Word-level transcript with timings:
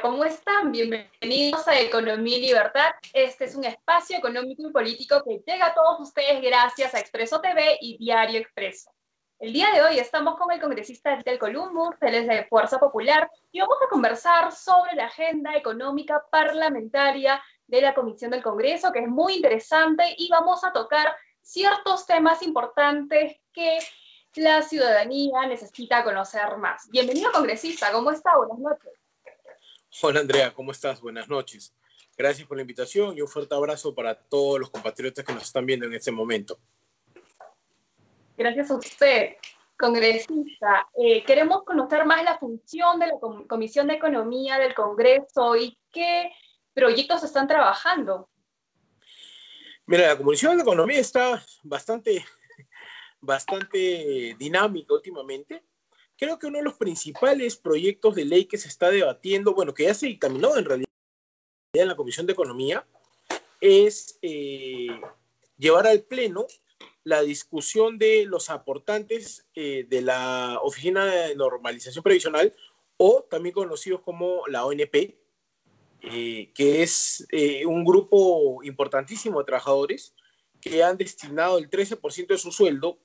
¿cómo 0.00 0.24
están? 0.24 0.72
Bienvenidos 0.72 1.66
a 1.68 1.78
Economía 1.78 2.38
y 2.38 2.40
Libertad. 2.40 2.90
Este 3.12 3.44
es 3.44 3.54
un 3.54 3.64
espacio 3.64 4.16
económico 4.16 4.66
y 4.66 4.72
político 4.72 5.22
que 5.22 5.42
llega 5.46 5.66
a 5.66 5.74
todos 5.74 6.00
ustedes 6.00 6.40
gracias 6.40 6.94
a 6.94 7.00
Expreso 7.00 7.40
TV 7.40 7.76
y 7.80 7.98
Diario 7.98 8.40
Expreso. 8.40 8.90
El 9.38 9.52
día 9.52 9.70
de 9.72 9.82
hoy 9.82 9.98
estamos 9.98 10.38
con 10.38 10.50
el 10.52 10.60
congresista 10.60 11.16
del 11.16 11.38
Columbus, 11.38 11.96
él 12.00 12.14
es 12.14 12.28
de 12.28 12.44
Fuerza 12.44 12.78
Popular, 12.78 13.30
y 13.52 13.60
vamos 13.60 13.76
a 13.84 13.88
conversar 13.90 14.52
sobre 14.52 14.94
la 14.94 15.06
agenda 15.06 15.54
económica 15.54 16.22
parlamentaria 16.30 17.42
de 17.66 17.82
la 17.82 17.94
Comisión 17.94 18.30
del 18.30 18.42
Congreso, 18.42 18.92
que 18.92 19.00
es 19.00 19.08
muy 19.08 19.34
interesante, 19.34 20.14
y 20.16 20.28
vamos 20.30 20.64
a 20.64 20.72
tocar 20.72 21.14
ciertos 21.42 22.06
temas 22.06 22.42
importantes 22.42 23.36
que 23.52 23.78
la 24.36 24.62
ciudadanía 24.62 25.46
necesita 25.46 26.04
conocer 26.04 26.56
más. 26.56 26.88
Bienvenido, 26.90 27.32
congresista, 27.32 27.92
¿cómo 27.92 28.10
está? 28.10 28.36
Buenas 28.36 28.58
noches. 28.58 28.99
Hola, 30.02 30.20
Andrea, 30.20 30.54
¿cómo 30.54 30.70
estás? 30.70 31.00
Buenas 31.00 31.28
noches. 31.28 31.74
Gracias 32.16 32.46
por 32.46 32.56
la 32.56 32.62
invitación 32.62 33.18
y 33.18 33.22
un 33.22 33.28
fuerte 33.28 33.54
abrazo 33.54 33.92
para 33.92 34.14
todos 34.14 34.60
los 34.60 34.70
compatriotas 34.70 35.24
que 35.24 35.34
nos 35.34 35.42
están 35.42 35.66
viendo 35.66 35.84
en 35.84 35.92
este 35.92 36.12
momento. 36.12 36.58
Gracias 38.36 38.70
a 38.70 38.76
usted, 38.76 39.36
congresista. 39.76 40.88
Eh, 40.96 41.24
queremos 41.24 41.64
conocer 41.64 42.06
más 42.06 42.22
la 42.22 42.38
función 42.38 43.00
de 43.00 43.08
la 43.08 43.14
Comisión 43.48 43.88
de 43.88 43.94
Economía 43.94 44.58
del 44.58 44.74
Congreso 44.74 45.56
y 45.56 45.76
qué 45.90 46.30
proyectos 46.72 47.24
están 47.24 47.48
trabajando. 47.48 48.30
Mira, 49.86 50.06
la 50.06 50.16
Comisión 50.16 50.56
de 50.56 50.62
Economía 50.62 51.00
está 51.00 51.44
bastante, 51.64 52.24
bastante 53.20 54.36
dinámica 54.38 54.94
últimamente. 54.94 55.64
Creo 56.20 56.38
que 56.38 56.48
uno 56.48 56.58
de 56.58 56.64
los 56.64 56.74
principales 56.74 57.56
proyectos 57.56 58.14
de 58.14 58.26
ley 58.26 58.44
que 58.44 58.58
se 58.58 58.68
está 58.68 58.90
debatiendo, 58.90 59.54
bueno, 59.54 59.72
que 59.72 59.84
ya 59.84 59.94
se 59.94 60.06
dictaminó 60.06 60.54
en 60.58 60.66
realidad 60.66 60.90
en 61.72 61.88
la 61.88 61.96
Comisión 61.96 62.26
de 62.26 62.34
Economía, 62.34 62.86
es 63.58 64.18
eh, 64.20 64.88
llevar 65.56 65.86
al 65.86 66.02
Pleno 66.02 66.46
la 67.04 67.22
discusión 67.22 67.96
de 67.96 68.26
los 68.26 68.50
aportantes 68.50 69.46
eh, 69.54 69.86
de 69.88 70.02
la 70.02 70.58
Oficina 70.62 71.06
de 71.06 71.34
Normalización 71.36 72.04
Previsional, 72.04 72.54
o 72.98 73.22
también 73.22 73.54
conocidos 73.54 74.02
como 74.02 74.46
la 74.46 74.66
ONP, 74.66 75.16
eh, 76.02 76.52
que 76.54 76.82
es 76.82 77.26
eh, 77.30 77.64
un 77.64 77.82
grupo 77.82 78.62
importantísimo 78.62 79.38
de 79.38 79.46
trabajadores 79.46 80.14
que 80.60 80.84
han 80.84 80.98
destinado 80.98 81.56
el 81.56 81.70
13% 81.70 82.26
de 82.26 82.36
su 82.36 82.52
sueldo 82.52 82.98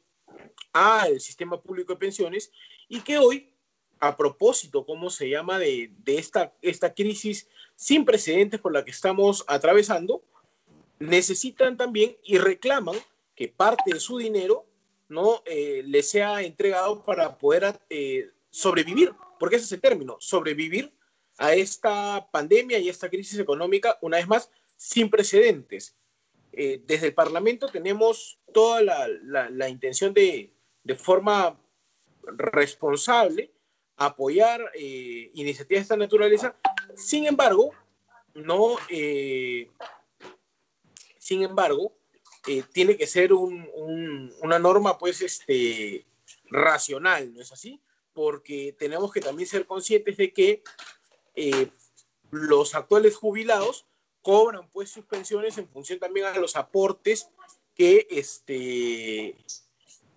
al 0.73 1.21
sistema 1.21 1.61
público 1.61 1.93
de 1.93 1.99
pensiones 1.99 2.51
y 2.87 3.01
que 3.01 3.17
hoy, 3.17 3.53
a 3.99 4.15
propósito, 4.15 4.85
¿cómo 4.85 5.09
se 5.09 5.29
llama?, 5.29 5.59
de, 5.59 5.91
de 6.03 6.17
esta, 6.17 6.53
esta 6.61 6.93
crisis 6.93 7.47
sin 7.75 8.05
precedentes 8.05 8.59
por 8.59 8.73
la 8.73 8.85
que 8.85 8.91
estamos 8.91 9.43
atravesando, 9.47 10.23
necesitan 10.99 11.77
también 11.77 12.17
y 12.23 12.37
reclaman 12.37 12.95
que 13.35 13.49
parte 13.49 13.93
de 13.93 13.99
su 13.99 14.17
dinero 14.17 14.65
no 15.09 15.43
eh, 15.45 15.83
le 15.85 16.01
sea 16.01 16.41
entregado 16.41 17.03
para 17.03 17.37
poder 17.37 17.79
eh, 17.89 18.29
sobrevivir, 18.49 19.13
porque 19.39 19.57
ese 19.57 19.65
es 19.65 19.71
el 19.73 19.81
término, 19.81 20.17
sobrevivir 20.19 20.91
a 21.37 21.53
esta 21.53 22.27
pandemia 22.31 22.79
y 22.79 22.89
esta 22.89 23.09
crisis 23.09 23.37
económica, 23.39 23.97
una 24.01 24.17
vez 24.17 24.27
más, 24.27 24.49
sin 24.77 25.09
precedentes. 25.09 25.95
Eh, 26.53 26.81
desde 26.85 27.07
el 27.07 27.13
Parlamento 27.13 27.67
tenemos 27.67 28.39
toda 28.53 28.81
la, 28.81 29.07
la, 29.49 29.67
intención 29.67 30.13
de, 30.13 30.53
de, 30.83 30.95
forma 30.95 31.59
responsable, 32.37 33.51
apoyar 33.97 34.71
iniciativas 34.75 35.67
de 35.67 35.83
esta 35.83 35.97
naturaleza. 35.97 36.55
Sin 36.95 37.25
embargo, 37.25 37.71
no, 38.33 38.77
sin 41.25 41.41
embargo, 41.41 41.91
eh, 42.47 42.63
tiene 42.71 42.95
que 42.95 43.07
ser 43.07 43.33
una 43.33 44.59
norma, 44.59 44.97
pues, 44.97 45.21
este, 45.21 46.05
racional, 46.45 47.33
¿no 47.33 47.41
es 47.41 47.51
así? 47.51 47.81
Porque 48.13 48.75
tenemos 48.77 49.11
que 49.11 49.21
también 49.21 49.49
ser 49.49 49.65
conscientes 49.65 50.17
de 50.17 50.31
que 50.31 50.61
eh, 51.35 51.69
los 52.29 52.75
actuales 52.75 53.15
jubilados 53.15 53.87
cobran, 54.21 54.69
pues, 54.69 54.91
sus 54.91 55.05
pensiones 55.05 55.57
en 55.57 55.67
función 55.67 55.97
también 55.97 56.27
a 56.27 56.37
los 56.37 56.55
aportes 56.55 57.29
que, 57.73 58.05
este, 58.11 59.35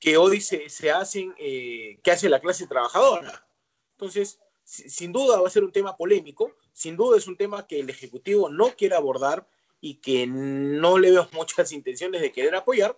que 0.00 0.16
hoy 0.16 0.40
se, 0.40 0.68
se 0.68 0.90
hacen, 0.90 1.34
eh, 1.38 1.98
que 2.02 2.10
hace 2.10 2.28
la 2.28 2.40
clase 2.40 2.66
trabajadora. 2.66 3.46
Entonces, 3.92 4.40
sin 4.64 5.12
duda 5.12 5.40
va 5.40 5.48
a 5.48 5.50
ser 5.50 5.64
un 5.64 5.72
tema 5.72 5.96
polémico, 5.96 6.52
sin 6.72 6.96
duda 6.96 7.16
es 7.16 7.26
un 7.26 7.36
tema 7.36 7.66
que 7.66 7.80
el 7.80 7.90
Ejecutivo 7.90 8.48
no 8.48 8.70
quiere 8.76 8.94
abordar, 8.94 9.46
y 9.80 9.96
que 9.96 10.26
no 10.26 10.98
le 10.98 11.10
veo 11.10 11.28
muchas 11.32 11.72
intenciones 11.72 12.20
de 12.20 12.32
querer 12.32 12.54
apoyar, 12.54 12.96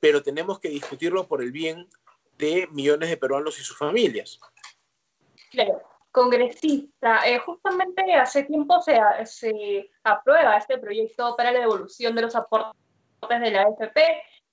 pero 0.00 0.22
tenemos 0.22 0.58
que 0.58 0.68
discutirlo 0.68 1.26
por 1.26 1.42
el 1.42 1.52
bien 1.52 1.88
de 2.38 2.68
millones 2.70 3.10
de 3.10 3.16
peruanos 3.16 3.58
y 3.58 3.62
sus 3.62 3.76
familias. 3.76 4.40
Claro, 5.50 5.82
congresista, 6.10 7.28
eh, 7.28 7.38
justamente 7.38 8.14
hace 8.14 8.44
tiempo 8.44 8.80
se, 8.80 8.98
se 9.26 9.90
aprueba 10.04 10.56
este 10.56 10.78
proyecto 10.78 11.34
para 11.36 11.52
la 11.52 11.60
devolución 11.60 12.14
de 12.14 12.22
los 12.22 12.34
aportes 12.34 12.78
de 13.28 13.50
la 13.50 13.62
AFP 13.62 14.00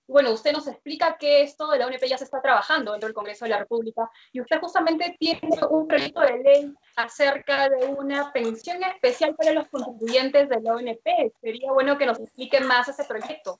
bueno, 0.07 0.31
usted 0.31 0.53
nos 0.53 0.68
explica 0.68 1.18
que 1.18 1.41
esto 1.41 1.68
de 1.68 1.79
la 1.79 1.88
UNP 1.88 2.03
ya 2.07 2.18
se 2.18 2.23
está 2.23 2.41
trabajando 2.41 2.91
dentro 2.91 3.07
del 3.07 3.13
Congreso 3.13 3.45
de 3.45 3.50
la 3.50 3.59
República 3.59 4.09
y 4.31 4.40
usted 4.40 4.59
justamente 4.59 5.16
tiene 5.19 5.50
un 5.69 5.88
proyecto 5.88 6.22
de 6.22 6.38
ley 6.40 6.73
acerca 6.95 7.69
de 7.69 7.85
una 7.85 8.31
pensión 8.31 8.81
especial 8.84 9.35
para 9.35 9.51
los 9.51 9.67
contribuyentes 9.67 10.50
de 10.50 10.62
la 10.62 10.75
UNP. 10.75 11.34
Sería 11.41 11.72
bueno 11.73 11.97
que 11.97 12.06
nos 12.06 12.19
explique 12.19 12.59
más 12.62 12.88
ese 12.88 13.03
proyecto. 13.03 13.59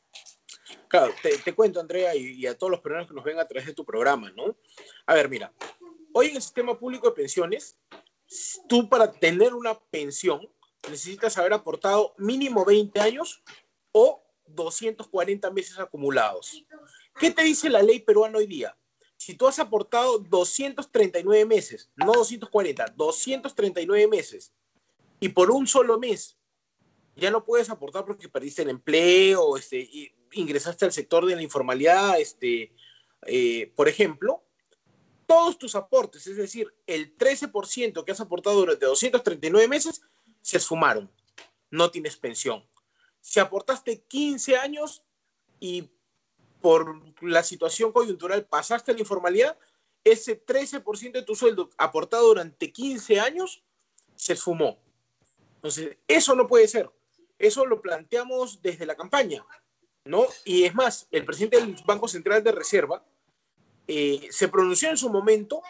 Claro, 0.88 1.14
te, 1.22 1.54
cuento, 1.54 1.80
Andrea, 1.80 2.16
y, 2.16 2.46
a 2.46 2.58
todos 2.58 2.72
los 2.72 2.82
peruanos 2.82 3.08
que 3.08 3.14
nos 3.14 3.24
ven 3.24 3.40
a 3.40 3.48
través 3.48 3.66
de 3.66 3.74
tu 3.74 3.86
programa, 3.86 4.32
¿no? 4.32 4.56
A 5.06 5.14
ver, 5.14 5.30
mira, 5.30 5.52
hoy 6.14 6.28
en 6.28 6.36
el 6.36 6.42
sistema 6.42 6.78
público 6.78 7.08
de 7.08 7.16
pensiones, 7.16 7.78
tú 8.68 8.88
para 8.88 9.12
tener 9.12 9.54
una 9.54 9.78
pensión 9.90 10.42
necesitas 10.90 11.38
haber 11.38 11.54
aportado 11.54 12.14
mínimo 12.18 12.64
20 12.64 13.00
años 13.00 13.44
o 13.92 14.24
240 14.50 15.52
meses 15.52 15.80
acumulados. 15.80 16.64
¿Qué 17.20 17.32
te 17.32 17.44
dice 17.44 17.70
la 17.70 17.82
ley 17.82 18.00
peruana 18.00 18.38
hoy 18.38 18.48
día? 18.48 18.78
Si 19.18 19.36
tú 19.36 19.48
has 19.48 19.58
aportado 19.60 20.20
239 20.20 21.46
meses, 21.46 21.90
no 21.96 22.14
240, 22.14 22.94
239 22.96 24.08
meses, 24.08 24.54
y 25.20 25.30
por 25.30 25.50
un 25.50 25.66
solo 25.66 25.98
mes 25.98 26.38
ya 27.16 27.32
no 27.32 27.44
puedes 27.44 27.70
aportar 27.72 28.06
porque 28.06 28.30
perdiste 28.30 28.62
el 28.62 28.70
empleo, 28.70 29.58
este, 29.58 30.14
ingresaste 30.34 30.86
al 30.86 30.92
sector 30.92 31.26
de 31.26 31.36
la 31.36 31.42
informalidad, 31.42 32.20
este, 32.20 32.72
eh, 33.26 33.74
por 33.76 33.88
ejemplo, 33.88 34.44
todos 35.26 35.58
tus 35.58 35.76
aportes, 35.76 36.28
es 36.28 36.38
decir, 36.38 36.72
el 36.86 37.18
13% 37.18 38.06
que 38.06 38.12
has 38.12 38.22
aportado 38.22 38.58
durante 38.58 38.86
239 38.86 39.68
meses, 39.68 40.02
se 40.42 40.58
esfumaron. 40.58 41.12
No 41.72 41.90
tienes 41.90 42.16
pensión 42.16 42.64
si 43.28 43.42
aportaste 43.42 44.04
15 44.08 44.56
años 44.56 45.04
y 45.60 45.90
por 46.62 47.02
la 47.22 47.44
situación 47.44 47.92
coyuntural 47.92 48.46
pasaste 48.46 48.92
a 48.92 48.94
la 48.94 49.02
informalidad, 49.02 49.60
ese 50.06 50.42
13% 50.46 51.12
de 51.12 51.24
tu 51.24 51.36
sueldo 51.36 51.70
aportado 51.78 52.28
durante 52.28 52.72
15 52.72 53.20
años 53.20 53.66
se 54.16 54.32
esfumó. 54.32 54.80
Entonces, 55.56 55.98
eso 56.08 56.36
no 56.36 56.48
puede 56.48 56.70
ser. 56.70 56.90
Eso 57.38 57.66
lo 57.66 57.82
planteamos 57.82 58.62
desde 58.62 58.86
la 58.86 58.96
campaña, 58.96 59.46
¿no? 60.06 60.26
Y 60.46 60.64
es 60.64 60.74
más, 60.74 61.10
el 61.12 61.26
presidente 61.26 61.60
del 61.60 61.76
Banco 61.86 62.08
Central 62.08 62.42
de 62.46 62.54
Reserva 62.54 63.06
eh, 63.90 64.26
se 64.32 64.48
pronunció 64.48 64.90
en 64.90 64.98
su 64.98 65.10
momento 65.10 65.62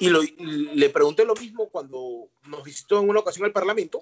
y, 0.00 0.10
le 0.10 0.90
pregunté 0.90 1.24
lo 1.24 1.36
mismo 1.36 1.68
cuando 1.68 2.28
nos 2.48 2.64
visitó 2.64 2.98
en 2.98 3.08
una 3.08 3.20
ocasión 3.20 3.44
al 3.44 3.52
Parlamento 3.52 4.00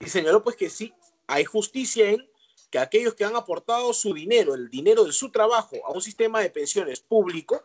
y 0.00 0.08
señaló 0.08 0.42
pues 0.42 0.56
que 0.56 0.68
sí, 0.68 0.92
hay 1.28 1.44
justicia 1.44 2.10
en 2.10 2.28
que 2.70 2.78
aquellos 2.78 3.14
que 3.14 3.24
han 3.24 3.36
aportado 3.36 3.92
su 3.92 4.14
dinero, 4.14 4.54
el 4.54 4.70
dinero 4.70 5.04
de 5.04 5.12
su 5.12 5.30
trabajo 5.30 5.76
a 5.84 5.90
un 5.90 6.00
sistema 6.00 6.40
de 6.40 6.50
pensiones 6.50 7.00
público, 7.00 7.64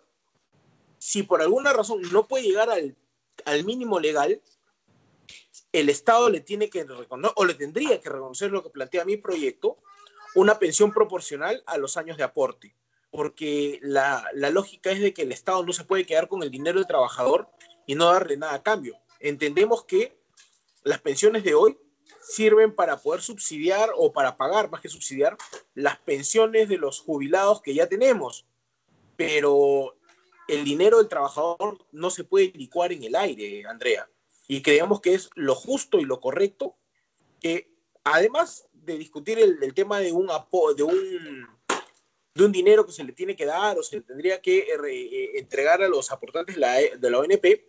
si 0.97 1.23
por 1.23 1.41
alguna 1.41 1.71
razón 1.71 2.01
no 2.11 2.27
puede 2.27 2.45
llegar 2.45 2.69
al, 2.69 2.95
al 3.45 3.63
mínimo 3.63 3.99
legal, 3.99 4.41
el 5.71 5.89
Estado 5.89 6.29
le 6.29 6.39
tiene 6.39 6.69
que 6.69 6.83
reconocer, 6.83 7.33
o 7.35 7.45
le 7.45 7.53
tendría 7.53 8.01
que 8.01 8.09
reconocer 8.09 8.51
lo 8.51 8.63
que 8.63 8.69
plantea 8.69 9.05
mi 9.05 9.17
proyecto, 9.17 9.77
una 10.33 10.57
pensión 10.57 10.91
proporcional 10.91 11.63
a 11.67 11.77
los 11.77 11.97
años 11.97 12.17
de 12.17 12.23
aporte. 12.23 12.75
Porque 13.11 13.79
la, 13.81 14.27
la 14.33 14.49
lógica 14.49 14.91
es 14.91 14.99
de 14.99 15.13
que 15.13 15.21
el 15.21 15.31
Estado 15.31 15.63
no 15.63 15.71
se 15.73 15.85
puede 15.85 16.05
quedar 16.05 16.27
con 16.27 16.43
el 16.43 16.51
dinero 16.51 16.79
del 16.79 16.87
trabajador 16.87 17.47
y 17.85 17.95
no 17.95 18.05
darle 18.05 18.37
nada 18.37 18.55
a 18.55 18.63
cambio. 18.63 18.97
Entendemos 19.19 19.85
que 19.85 20.17
las 20.83 20.99
pensiones 20.99 21.43
de 21.43 21.53
hoy 21.53 21.77
sirven 22.27 22.74
para 22.74 22.98
poder 22.98 23.22
subsidiar 23.22 23.89
o 23.95 24.12
para 24.12 24.38
pagar, 24.38 24.69
más 24.69 24.81
que 24.81 24.89
subsidiar, 24.89 25.38
las 25.74 25.98
pensiones 26.00 26.69
de 26.69 26.77
los 26.77 27.00
jubilados 27.00 27.62
que 27.62 27.74
ya 27.74 27.88
tenemos. 27.88 28.45
Pero 29.16 29.95
el 30.48 30.63
dinero 30.63 30.98
del 30.98 31.07
trabajador 31.07 31.77
no 31.92 32.10
se 32.10 32.24
puede 32.24 32.51
licuar 32.56 32.92
en 32.92 33.04
el 33.04 33.16
aire, 33.16 33.66
Andrea. 33.68 34.10
y 34.48 34.62
creemos 34.62 35.01
que 35.01 35.16
es 35.16 35.30
lo 35.36 35.56
justo 35.56 36.00
y 36.00 36.06
lo 36.06 36.19
correcto 36.19 36.75
que 37.42 37.72
además 38.04 38.68
de 38.72 38.98
discutir 38.98 39.39
el, 39.39 39.74
tema 39.74 40.00
de 40.00 40.12
un, 40.12 40.30
de 40.75 40.83
un 40.83 41.48
de 42.36 42.44
un 42.44 42.51
dinero 42.51 42.86
que 42.86 42.92
se 42.92 43.04
le 43.04 43.13
tiene 43.13 43.36
que 43.36 43.45
dar 43.45 43.80
o 43.80 43.83
se 43.83 43.95
le 43.95 44.01
tendría 44.01 44.42
que 44.42 44.60
eh, 44.60 44.77
eh, 44.83 45.31
entregar 45.39 45.81
a 45.81 45.88
los 45.88 46.12
aportantes 46.12 46.56
de 46.56 46.62
la, 46.62 46.74
de 46.75 47.10
la 47.10 47.19
ONP, 47.19 47.66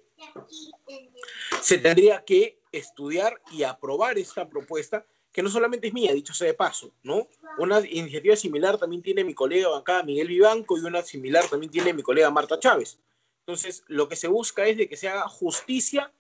se 1.60 1.78
tendría 1.78 2.24
que 2.24 2.60
estudiar 2.72 3.40
y 3.52 3.62
aprobar 3.62 4.18
esta 4.18 4.48
propuesta, 4.48 5.06
que 5.32 5.42
no 5.42 5.50
solamente 5.50 5.88
es 5.88 5.92
mía, 5.92 6.12
dicho 6.14 6.32
sea 6.32 6.46
de 6.46 6.54
paso, 6.54 6.92
¿no? 7.02 7.28
Una 7.58 7.80
iniciativa 7.80 8.36
similar 8.36 8.78
también 8.78 9.02
tiene 9.02 9.24
mi 9.24 9.34
colega 9.34 9.76
acá, 9.76 10.02
Miguel 10.02 10.28
Vivanco, 10.28 10.78
y 10.78 10.80
una 10.80 11.02
similar 11.02 11.46
también 11.48 11.70
tiene 11.70 11.92
mi 11.92 12.02
colega 12.02 12.30
Marta 12.30 12.58
Chávez. 12.58 12.98
Entonces, 13.40 13.84
lo 13.86 14.08
que 14.08 14.16
se 14.16 14.28
busca 14.28 14.66
es 14.66 14.76
de 14.76 14.88
que 14.88 14.96
se 14.96 15.08
haga 15.08 15.28
justicia 15.28 16.12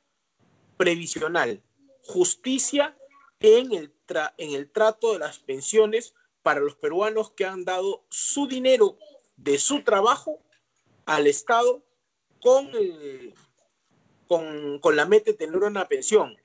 previsional, 0.76 1.62
justicia 2.02 2.96
en 3.40 3.72
el, 3.72 3.92
en 4.36 4.54
el 4.54 4.70
trato 4.70 5.12
de 5.12 5.18
las 5.18 5.38
pensiones 5.38 6.14
para 6.42 6.60
los 6.60 6.76
peruanos 6.76 7.30
que 7.32 7.44
han 7.44 7.64
dado 7.64 8.04
su 8.08 8.46
dinero 8.46 8.98
de 9.36 9.58
su 9.58 9.82
trabajo 9.82 10.40
al 11.04 11.26
Estado 11.26 11.82
con, 12.40 12.70
con, 14.26 14.78
con, 14.80 14.96
la 14.96 15.06
meta 15.06 15.30
de 15.30 15.36
tener 15.36 15.56
una 15.56 15.88
pensión. 15.88 16.36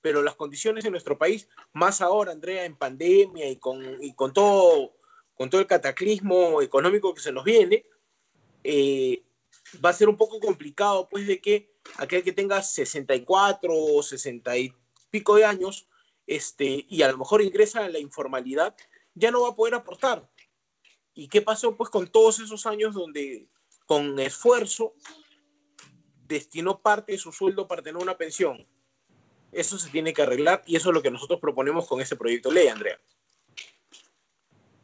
Pero 0.00 0.22
las 0.22 0.34
condiciones 0.34 0.84
en 0.84 0.92
nuestro 0.92 1.16
país, 1.16 1.48
más 1.72 2.00
ahora, 2.00 2.32
Andrea, 2.32 2.64
en 2.64 2.76
pandemia 2.76 3.48
y 3.48 3.56
con, 3.56 4.02
y 4.02 4.14
con, 4.14 4.32
todo, 4.32 4.92
con 5.34 5.48
todo 5.48 5.60
el 5.60 5.66
cataclismo 5.66 6.60
económico 6.60 7.14
que 7.14 7.20
se 7.20 7.32
nos 7.32 7.44
viene, 7.44 7.86
eh, 8.64 9.22
va 9.84 9.90
a 9.90 9.94
ser 9.94 10.08
un 10.08 10.16
poco 10.16 10.40
complicado, 10.40 11.08
pues, 11.08 11.26
de 11.26 11.40
que 11.40 11.72
aquel 11.96 12.22
que 12.22 12.32
tenga 12.32 12.62
64 12.62 13.72
o 13.72 14.02
60 14.02 14.56
y 14.58 14.74
pico 15.10 15.36
de 15.36 15.44
años, 15.44 15.88
este, 16.26 16.86
y 16.88 17.02
a 17.02 17.10
lo 17.10 17.18
mejor 17.18 17.42
ingresa 17.42 17.86
en 17.86 17.92
la 17.92 17.98
informalidad, 17.98 18.74
ya 19.14 19.30
no 19.30 19.42
va 19.42 19.50
a 19.50 19.54
poder 19.54 19.74
aportar. 19.74 20.28
¿Y 21.14 21.28
qué 21.28 21.42
pasó 21.42 21.76
pues 21.76 21.90
con 21.90 22.08
todos 22.08 22.40
esos 22.40 22.64
años 22.66 22.94
donde 22.94 23.46
con 23.86 24.18
esfuerzo 24.18 24.94
destinó 26.26 26.78
parte 26.78 27.12
de 27.12 27.18
su 27.18 27.32
sueldo 27.32 27.66
para 27.66 27.82
tener 27.82 28.02
una 28.02 28.16
pensión? 28.16 28.66
Eso 29.50 29.78
se 29.78 29.90
tiene 29.90 30.12
que 30.12 30.22
arreglar 30.22 30.62
y 30.66 30.76
eso 30.76 30.88
es 30.88 30.94
lo 30.94 31.02
que 31.02 31.10
nosotros 31.10 31.40
proponemos 31.40 31.86
con 31.86 32.00
este 32.00 32.16
proyecto 32.16 32.48
de 32.48 32.54
ley, 32.54 32.68
Andrea. 32.68 32.98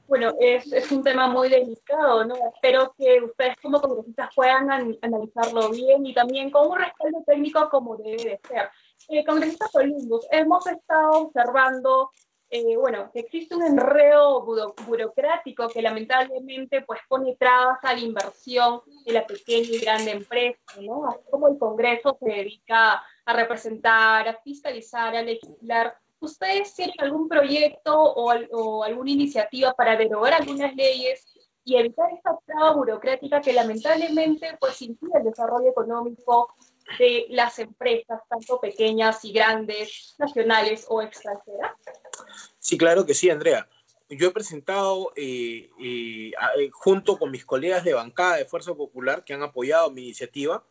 Bueno, 0.08 0.32
es, 0.40 0.73
es, 0.73 0.90
un 0.90 1.05
tema 1.05 1.26
muy 1.29 1.50
delicado, 1.50 2.25
¿no? 2.25 2.35
Espero 2.55 2.94
que 2.96 3.20
ustedes 3.20 3.56
como 3.61 3.79
congresistas 3.79 4.31
puedan 4.35 4.70
analizarlo 5.02 5.69
bien 5.69 6.06
y 6.06 6.14
también 6.14 6.50
con 6.50 6.70
un 6.70 6.79
respaldo 6.79 7.23
técnico 7.26 7.69
como 7.69 7.96
debe 7.99 8.17
de 8.17 8.40
ser. 8.49 8.70
Eh, 9.11 9.23
congresistas 9.26 9.70
Columbus, 9.70 10.26
hemos 10.31 10.67
estado 10.67 11.11
observando 11.11 12.11
eh, 12.50 12.77
bueno, 12.77 13.11
existe 13.12 13.55
un 13.55 13.62
enredo 13.62 14.43
burocrático 14.87 15.69
que 15.69 15.83
lamentablemente 15.83 16.81
pues 16.83 17.00
pone 17.06 17.37
trabas 17.37 17.79
a 17.83 17.93
la 17.93 18.00
inversión 18.00 18.81
de 19.05 19.12
la 19.12 19.27
pequeña 19.27 19.69
y 19.69 19.79
grande 19.79 20.12
empresa, 20.12 20.59
¿no? 20.81 21.06
Así 21.09 21.21
como 21.31 21.49
el 21.49 21.59
Congreso 21.59 22.17
se 22.19 22.31
dedica 22.31 23.03
a 23.27 23.33
representar, 23.35 24.29
a 24.29 24.41
fiscalizar, 24.43 25.15
a 25.15 25.23
legislar, 25.23 25.99
¿ustedes 26.21 26.75
tienen 26.75 26.95
algún 27.00 27.29
proyecto 27.29 27.95
o, 27.95 28.33
o 28.53 28.83
alguna 28.83 29.11
iniciativa 29.11 29.75
para 29.75 29.97
derogar 29.97 30.33
algunas 30.33 30.75
leyes 30.75 31.27
y 31.65 31.77
evitar 31.77 32.11
esta 32.15 32.39
traba 32.47 32.73
burocrática 32.73 33.43
que 33.43 33.53
lamentablemente 33.53 34.56
pues 34.59 34.81
impide 34.81 35.19
el 35.19 35.25
desarrollo 35.25 35.69
económico 35.69 36.55
de 36.99 37.27
las 37.29 37.59
empresas, 37.59 38.23
tanto 38.27 38.59
pequeñas 38.59 39.23
y 39.27 39.33
grandes, 39.33 40.15
nacionales 40.19 40.87
o 40.89 41.03
extranjeras? 41.03 41.73
Sí, 42.58 42.76
claro 42.76 43.06
que 43.06 43.14
sí, 43.14 43.31
Andrea. 43.31 43.69
Yo 44.11 44.29
he 44.29 44.31
presentado, 44.31 45.12
eh, 45.17 45.69
eh, 45.79 46.32
eh, 46.58 46.70
junto 46.73 47.19
con 47.19 47.31
mis 47.31 47.44
colegas 47.44 47.85
de 47.85 47.93
bancada 47.93 48.37
de 48.37 48.46
Fuerza 48.46 48.75
Popular 48.75 49.23
que 49.23 49.35
han 49.35 49.43
apoyado 49.43 49.90
mi 49.90 50.02
iniciativa, 50.05 50.64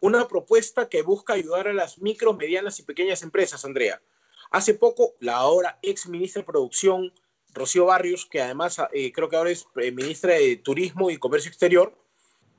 una 0.00 0.26
propuesta 0.26 0.88
que 0.88 1.02
busca 1.02 1.34
ayudar 1.34 1.68
a 1.68 1.72
las 1.72 1.98
micro, 1.98 2.32
medianas 2.32 2.80
y 2.80 2.82
pequeñas 2.82 3.22
empresas, 3.22 3.64
Andrea. 3.64 4.02
Hace 4.50 4.74
poco, 4.74 5.14
la 5.20 5.36
ahora 5.36 5.78
ex 5.80 6.08
ministra 6.08 6.42
de 6.42 6.46
Producción, 6.46 7.12
Rocío 7.54 7.84
Barrios, 7.84 8.26
que 8.26 8.40
además 8.40 8.78
creo 9.14 9.28
que 9.28 9.36
ahora 9.36 9.50
es 9.50 9.66
ministra 9.92 10.34
de 10.34 10.56
Turismo 10.56 11.10
y 11.10 11.18
Comercio 11.18 11.50
Exterior, 11.50 11.96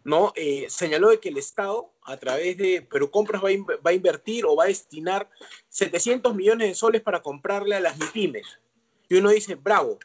¿no? 0.03 0.33
Eh, 0.35 0.65
señaló 0.69 1.09
de 1.09 1.19
que 1.19 1.29
el 1.29 1.37
Estado, 1.37 1.93
a 2.03 2.17
través 2.17 2.57
de 2.57 2.81
Perú 2.81 3.09
Compras, 3.09 3.41
va 3.43 3.49
a, 3.49 3.93
invertir 3.93 4.45
o 4.45 4.55
va 4.55 4.65
a 4.65 4.67
destinar 4.67 5.29
700 5.69 6.35
millones 6.35 6.69
de 6.69 6.75
soles 6.75 7.01
para 7.01 7.21
comprarle 7.21 7.75
a 7.75 7.79
las 7.79 7.97
MIPIMES. 7.97 8.59
Y 9.09 9.15
uno 9.15 9.29
dice, 9.29 9.55
bravo, 9.55 9.99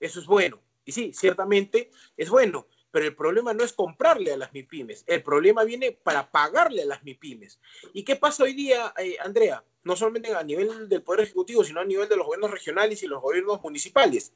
eso 0.00 0.20
es 0.20 0.26
bueno. 0.26 0.60
Y 0.84 0.92
sí, 0.92 1.12
ciertamente 1.14 1.90
es 2.16 2.28
bueno, 2.28 2.66
pero 2.90 3.06
el 3.06 3.16
problema 3.16 3.52
no 3.52 3.64
es 3.64 3.72
comprarle 3.72 4.32
a 4.32 4.36
las 4.36 4.52
MIPIMES, 4.52 5.04
el 5.06 5.22
problema 5.22 5.64
viene 5.64 5.92
para 5.92 6.30
pagarle 6.30 6.82
a 6.82 6.86
las 6.86 7.02
MIPIMES. 7.02 7.58
¿Y 7.92 8.04
qué 8.04 8.16
pasa 8.16 8.44
hoy 8.44 8.52
día, 8.52 8.92
eh, 8.98 9.16
Andrea? 9.20 9.64
No 9.82 9.96
solamente 9.96 10.32
a 10.34 10.42
nivel 10.42 10.88
del 10.88 11.02
Poder 11.02 11.22
Ejecutivo, 11.22 11.64
sino 11.64 11.80
a 11.80 11.84
nivel 11.84 12.08
de 12.08 12.16
los 12.16 12.26
gobiernos 12.26 12.50
regionales 12.50 13.02
y 13.02 13.06
los 13.06 13.20
gobiernos 13.20 13.60
municipales. 13.62 14.32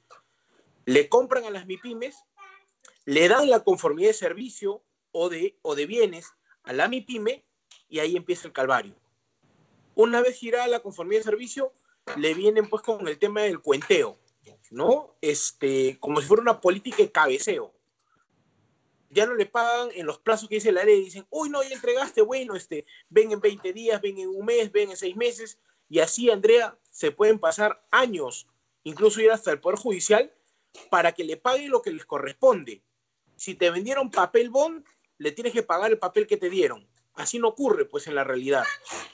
Le 0.85 1.09
compran 1.09 1.45
a 1.45 1.51
las 1.51 1.67
MIPIMES, 1.67 2.25
le 3.05 3.29
dan 3.29 3.49
la 3.49 3.63
conformidad 3.63 4.09
de 4.09 4.15
servicio, 4.15 4.83
o 5.13 5.29
de, 5.29 5.59
o 5.63 5.75
de 5.75 5.87
bienes 5.87 6.33
a 6.65 6.73
la 6.73 6.89
MIPYME 6.89 7.45
y 7.89 7.99
ahí 8.01 8.17
empieza 8.17 8.47
el 8.47 8.53
calvario. 8.53 8.95
Una 9.95 10.21
vez 10.21 10.37
girada 10.37 10.69
la 10.69 10.81
conformidad 10.81 11.21
de 11.21 11.25
servicio, 11.25 11.73
le 12.17 12.35
vienen 12.35 12.69
pues 12.69 12.83
con 12.83 13.07
el 13.09 13.19
tema 13.19 13.43
del 13.43 13.61
cuenteo, 13.61 14.19
¿no? 14.71 15.17
Este, 15.21 15.99
como 15.99 16.21
si 16.21 16.27
fuera 16.27 16.43
una 16.43 16.61
política 16.61 16.99
de 16.99 17.11
cabeceo. 17.11 17.75
Ya 19.11 19.27
no 19.27 19.35
le 19.35 19.47
pagan 19.47 19.89
en 19.95 20.07
los 20.07 20.19
plazos 20.19 20.49
que 20.49 20.57
dice 20.57 20.71
la 20.71 20.85
ley, 20.85 21.05
dicen, 21.05 21.27
uy, 21.31 21.49
no, 21.49 21.63
ya 21.63 21.75
entregaste, 21.75 22.21
bueno, 22.21 22.55
este, 22.55 22.85
ven 23.09 23.33
en 23.33 23.41
20 23.41 23.73
días, 23.73 24.01
ven 24.01 24.19
en 24.19 24.29
un 24.29 24.45
mes, 24.45 24.71
ven 24.71 24.91
en 24.91 24.97
seis 24.97 25.17
meses, 25.17 25.59
y 25.89 26.01
así, 26.01 26.31
Andrea, 26.31 26.79
se 26.91 27.11
pueden 27.11 27.39
pasar 27.39 27.83
años, 27.91 28.47
incluso 28.85 29.21
ir 29.21 29.31
hasta 29.31 29.51
el 29.51 29.61
Poder 29.61 29.79
Judicial, 29.79 30.33
para 30.91 31.13
que 31.13 31.25
le 31.25 31.39
paguen 31.39 31.71
lo 31.71 31.81
que 31.81 31.91
les 31.91 32.05
corresponde. 32.05 32.83
Si 33.37 33.55
te 33.55 33.71
vendieron 33.71 34.11
papel 34.11 34.51
bond, 34.51 34.85
le 35.19 35.33
tienes 35.33 35.53
que 35.53 35.63
pagar 35.63 35.91
el 35.91 35.99
papel 35.99 36.27
que 36.27 36.37
te 36.37 36.49
dieron. 36.49 36.89
Así 37.15 37.39
no 37.39 37.49
ocurre, 37.49 37.85
pues, 37.85 38.07
en 38.07 38.15
la 38.15 38.25
realidad. 38.25 38.65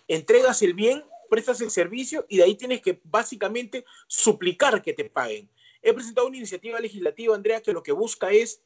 Entregas 0.07 0.63
el 0.63 0.75
bien, 0.75 1.05
prestas 1.31 1.61
el 1.61 1.71
servicio 1.71 2.27
y 2.29 2.37
de 2.37 2.45
ahí 2.45 2.55
tienes 2.55 2.83
que 2.83 3.01
básicamente 3.05 3.85
suplicar 4.07 4.83
que 4.83 4.93
te 4.93 5.07
paguen. 5.07 5.51
He 5.83 5.93
presentado 5.93 6.27
una 6.27 6.37
iniciativa 6.37 6.79
legislativa, 6.81 7.35
Andrea, 7.35 7.63
que 7.63 7.73
lo 7.73 7.83
que 7.83 7.93
busca 7.93 8.31
es 8.31 8.63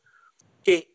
que 0.65 0.93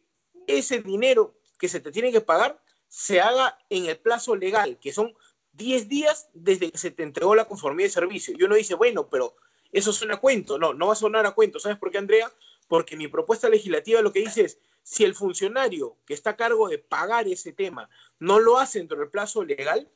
ese 0.48 0.82
dinero 0.82 1.36
que 1.58 1.70
se 1.70 1.80
te 1.80 1.92
tiene 1.92 2.12
que 2.12 2.22
pagar 2.22 2.62
se 2.88 3.22
haga 3.22 3.58
en 3.70 3.88
el 3.88 3.98
plazo 3.98 4.36
legal, 4.36 4.78
que 4.80 4.94
son 4.94 5.16
10 5.54 5.88
días 5.88 6.30
desde 6.34 6.72
que 6.72 6.78
se 6.78 6.92
te 6.92 7.04
entregó 7.04 7.36
la 7.36 7.46
conformidad 7.46 7.88
de 7.88 7.94
servicio. 7.94 8.36
Y 8.38 8.44
uno 8.44 8.56
dice, 8.56 8.76
bueno, 8.76 9.10
pero 9.10 9.36
eso 9.72 9.92
suena 9.94 10.16
a 10.16 10.20
cuento. 10.20 10.58
No, 10.58 10.74
no 10.74 10.88
va 10.88 10.94
a 10.94 10.96
sonar 10.98 11.26
a 11.26 11.32
cuento. 11.32 11.60
¿Sabes 11.60 11.78
por 11.78 11.92
qué, 11.92 11.98
Andrea? 11.98 12.32
Porque 12.68 12.96
mi 12.96 13.08
propuesta 13.08 13.50
legislativa 13.50 14.02
lo 14.02 14.14
que 14.14 14.20
dice 14.20 14.44
es, 14.44 14.60
si 14.84 15.04
el 15.04 15.16
funcionario 15.16 15.98
que 16.06 16.14
está 16.14 16.32
a 16.32 16.36
cargo 16.36 16.68
de 16.68 16.78
pagar 16.78 17.28
ese 17.28 17.54
tema 17.54 17.90
no 18.20 18.40
lo 18.40 18.58
hace 18.58 18.80
dentro 18.80 19.00
del 19.00 19.10
plazo 19.10 19.44
legal, 19.44 19.90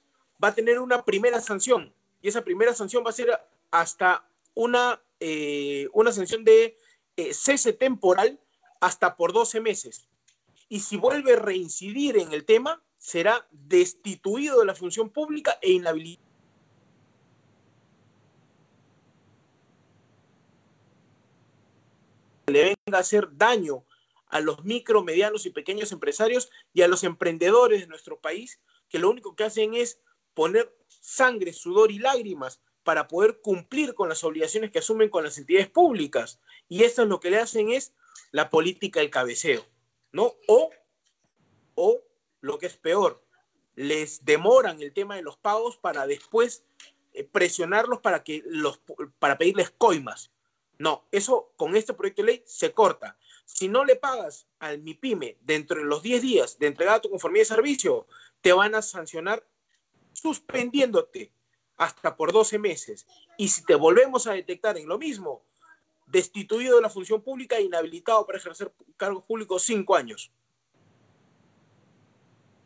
va 0.44 0.50
a 0.50 0.56
tener 0.56 0.80
una 0.80 1.04
primera 1.04 1.42
sanción. 1.42 1.94
Y 2.22 2.30
esa 2.30 2.44
primera 2.44 2.74
sanción 2.74 3.04
va 3.06 3.10
a 3.10 3.14
ser 3.14 3.40
hasta 3.70 4.28
una, 4.54 5.02
eh, 5.20 5.88
una 5.94 6.12
sanción 6.12 6.44
de 6.44 6.78
eh, 7.18 7.34
cese 7.34 7.74
temporal 7.74 8.40
hasta 8.80 9.16
por 9.16 9.34
12 9.34 9.62
meses. 9.62 10.08
Y 10.70 10.80
si 10.80 10.98
vuelve 10.98 11.34
a 11.34 11.40
reincidir 11.40 12.18
en 12.18 12.34
el 12.34 12.46
tema, 12.46 12.82
será 12.98 13.48
destituido 13.52 14.60
de 14.60 14.66
la 14.66 14.76
función 14.76 15.10
pública 15.10 15.58
e 15.62 15.72
inhabilitado. 15.72 16.28
le 22.48 22.64
venga 22.64 22.98
a 22.98 23.02
hacer 23.02 23.28
daño 23.36 23.84
a 24.30 24.40
los 24.40 24.64
micro, 24.64 25.04
medianos 25.04 25.46
y 25.46 25.52
pequeños 25.52 25.92
empresarios 25.92 26.50
y 26.74 26.82
a 26.82 26.88
los 26.88 27.04
emprendedores 27.04 27.82
de 27.82 27.88
nuestro 27.88 28.20
país, 28.20 28.60
que 28.90 29.00
lo 29.00 29.10
único 29.10 29.36
que 29.36 29.44
hacen 29.44 29.74
es 29.74 30.00
poner 30.34 30.76
sangre, 30.88 31.54
sudor 31.54 31.92
y 31.92 32.00
lágrimas 32.00 32.62
para 32.84 33.08
poder 33.08 33.42
cumplir 33.42 33.94
con 33.94 34.08
las 34.08 34.24
obligaciones 34.24 34.72
que 34.72 34.80
asumen 34.80 35.10
con 35.10 35.24
las 35.24 35.38
entidades 35.38 35.70
públicas. 35.70 36.40
Y 36.70 36.84
esto 36.84 37.04
es 37.04 37.10
lo 37.10 37.20
que 37.20 37.32
le 37.32 37.40
hacen 37.40 37.72
es 37.72 37.94
la 38.32 38.50
política 38.50 39.00
del 39.00 39.10
cabeceo, 39.10 39.66
¿no? 40.12 40.34
O, 40.48 40.70
o 41.76 42.02
lo 42.42 42.58
que 42.58 42.68
es 42.68 42.78
peor, 42.78 43.24
les 43.76 44.26
demoran 44.26 44.82
el 44.82 44.94
tema 44.94 45.16
de 45.16 45.22
los 45.22 45.38
pagos 45.38 45.78
para 45.78 46.08
después 46.08 46.64
eh, 47.14 47.24
presionarlos 47.24 48.00
para, 48.00 48.24
que 48.24 48.44
los, 48.46 48.82
para 49.20 49.38
pedirles 49.38 49.72
coimas. 49.72 50.32
No, 50.80 51.08
eso 51.12 51.52
con 51.58 51.76
este 51.76 51.94
proyecto 51.94 52.22
de 52.22 52.28
ley 52.28 52.44
se 52.46 52.72
corta. 52.72 53.18
Si 53.48 53.70
no 53.70 53.86
le 53.86 53.96
pagas 53.96 54.46
al 54.60 54.80
MIPYME 54.80 55.38
dentro 55.42 55.80
de 55.80 55.86
los 55.86 56.04
10 56.04 56.22
días 56.22 56.60
de 56.60 56.68
entregar 56.68 57.00
tu 57.00 57.10
conformidad 57.10 57.44
de 57.44 57.56
servicio, 57.56 58.06
te 58.42 58.52
van 58.52 58.76
a 58.76 58.82
sancionar 58.82 59.48
suspendiéndote 60.12 61.32
hasta 61.78 62.18
por 62.18 62.34
12 62.34 62.60
meses. 62.60 63.08
Y 63.38 63.48
si 63.48 63.64
te 63.64 63.76
volvemos 63.76 64.28
a 64.28 64.34
detectar 64.34 64.78
en 64.78 64.90
lo 64.90 64.98
mismo, 64.98 65.44
destituido 66.06 66.76
de 66.76 66.82
la 66.82 66.90
función 66.90 67.22
pública 67.22 67.56
e 67.56 67.64
inhabilitado 67.64 68.26
para 68.26 68.38
ejercer 68.38 68.72
cargos 68.98 69.24
públicos 69.24 69.64
cinco 69.64 69.96
años. 69.96 70.30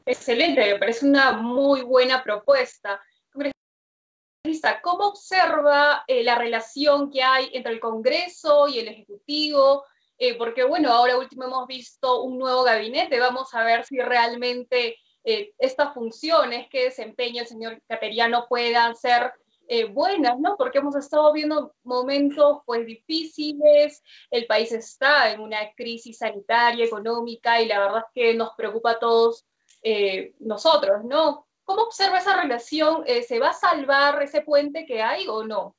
Excelente, 0.04 0.74
me 0.74 0.80
parece 0.80 1.06
una 1.06 1.34
muy 1.34 1.84
buena 1.84 2.24
propuesta. 2.24 3.00
¿Cómo 4.82 5.10
observa 5.10 6.04
eh, 6.08 6.24
la 6.24 6.36
relación 6.36 7.12
que 7.12 7.22
hay 7.22 7.52
entre 7.54 7.74
el 7.74 7.80
Congreso 7.80 8.68
y 8.68 8.80
el 8.80 8.88
Ejecutivo? 8.88 9.86
Eh, 10.24 10.36
porque, 10.38 10.64
bueno, 10.64 10.92
ahora 10.92 11.18
último 11.18 11.46
hemos 11.46 11.66
visto 11.66 12.22
un 12.22 12.38
nuevo 12.38 12.62
gabinete, 12.64 13.20
vamos 13.20 13.52
a 13.56 13.64
ver 13.64 13.84
si 13.86 13.98
realmente 14.00 15.00
eh, 15.24 15.52
estas 15.58 15.96
funciones 15.96 16.70
que 16.70 16.84
desempeña 16.84 17.42
el 17.42 17.48
señor 17.48 17.82
Cateriano 17.88 18.46
puedan 18.48 18.96
ser 18.96 19.34
buenas, 19.94 20.38
¿no? 20.38 20.58
Porque 20.58 20.80
hemos 20.80 20.98
estado 20.98 21.32
viendo 21.32 21.74
momentos, 21.84 22.58
pues, 22.66 22.86
difíciles, 22.86 24.04
el 24.30 24.46
país 24.46 24.70
está 24.74 25.32
en 25.32 25.40
una 25.40 25.60
crisis 25.78 26.18
sanitaria, 26.18 26.84
económica, 26.84 27.62
y 27.62 27.68
la 27.68 27.80
verdad 27.80 28.00
es 28.00 28.12
que 28.14 28.34
nos 28.34 28.50
preocupa 28.58 28.92
a 28.92 29.00
todos 29.00 29.46
nosotros, 30.40 31.06
¿no? 31.06 31.48
¿Cómo 31.64 31.84
observa 31.84 32.20
esa 32.20 32.42
relación? 32.42 33.04
Eh, 33.06 33.24
¿Se 33.24 33.40
va 33.40 33.52
a 33.52 33.54
salvar 33.54 34.22
ese 34.22 34.42
puente 34.42 34.86
que 34.86 35.02
hay 35.02 35.28
o 35.30 35.46
no? 35.46 35.78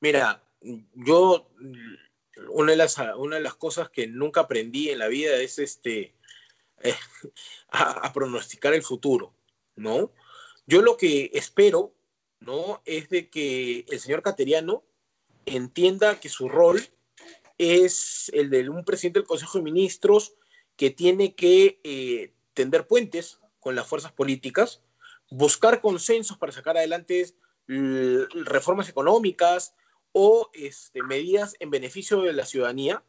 Mira, 0.00 0.42
yo 0.60 1.48
una 2.50 2.72
de 2.72 2.76
las, 2.76 2.96
una 3.16 3.36
de 3.36 3.42
las 3.42 3.54
cosas 3.54 3.90
que 3.90 4.06
nunca 4.06 4.42
aprendí 4.42 4.90
en 4.90 4.98
la 4.98 5.08
vida 5.08 5.36
es 5.36 5.58
este, 5.58 6.14
eh, 6.82 6.94
a, 7.70 8.12
pronosticar 8.12 8.74
el 8.74 8.82
futuro, 8.82 9.34
¿no? 9.76 10.12
Yo 10.66 10.82
lo 10.82 10.96
que 10.96 11.30
espero, 11.34 11.94
¿no? 12.40 12.82
Es 12.84 13.08
de 13.08 13.28
que 13.30 13.84
el 13.88 14.00
señor 14.00 14.22
Cateriano 14.22 14.84
entienda 15.46 16.20
que 16.20 16.28
su 16.28 16.48
rol 16.48 16.80
es 17.56 18.30
el 18.34 18.50
de 18.50 18.68
un 18.68 18.84
presidente 18.84 19.20
del 19.20 19.26
Consejo 19.26 19.58
de 19.58 19.64
Ministros 19.64 20.34
que 20.76 20.90
tiene 20.90 21.34
que 21.34 21.80
eh, 21.82 22.32
tender 22.54 22.86
puentes 22.86 23.40
con 23.58 23.74
las 23.74 23.86
fuerzas 23.86 24.12
políticas, 24.12 24.82
buscar 25.30 25.80
consensos 25.80 26.38
para 26.38 26.52
sacar 26.52 26.76
adelante 26.76 27.34
reformas 27.66 28.88
económicas 28.88 29.74
o 30.20 30.50
este, 30.52 31.00
medidas 31.04 31.54
en 31.60 31.70
beneficio 31.70 32.22
de 32.22 32.32
la 32.32 32.44
ciudadanía, 32.44 33.04